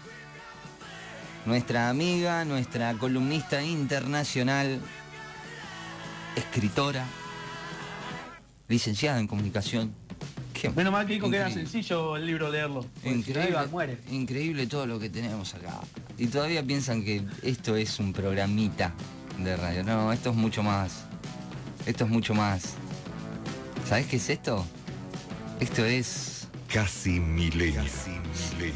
Nuestra 1.45 1.89
amiga, 1.89 2.45
nuestra 2.45 2.93
columnista 2.93 3.63
internacional, 3.63 4.79
escritora, 6.35 7.05
licenciada 8.67 9.19
en 9.19 9.27
comunicación. 9.27 10.00
Qué 10.53 10.69
Menos 10.69 10.91
mal 10.91 11.05
que 11.07 11.13
dijo 11.13 11.29
que 11.29 11.37
era 11.37 11.49
sencillo 11.49 12.15
el 12.17 12.25
libro 12.25 12.49
leerlo. 12.51 12.85
si 13.01 13.09
Increíble, 13.09 13.67
muere. 13.71 13.97
increíble 14.11 14.67
todo 14.67 14.85
lo 14.85 14.99
que 14.99 15.09
tenemos 15.09 15.53
acá. 15.55 15.79
Y 16.17 16.27
todavía 16.27 16.63
piensan 16.63 17.03
que 17.03 17.23
esto 17.41 17.75
es 17.75 17.99
un 17.99 18.13
programita 18.13 18.93
de 19.39 19.55
radio. 19.57 19.83
No, 19.83 20.11
esto 20.11 20.29
es 20.31 20.35
mucho 20.35 20.61
más. 20.61 21.05
Esto 21.85 22.03
es 22.03 22.09
mucho 22.09 22.33
más. 22.33 22.73
¿Sabes 23.87 24.05
qué 24.07 24.17
es 24.17 24.29
esto? 24.29 24.65
Esto 25.59 25.85
es 25.85 26.47
Casi 26.71 27.19
milenios. 27.19 27.91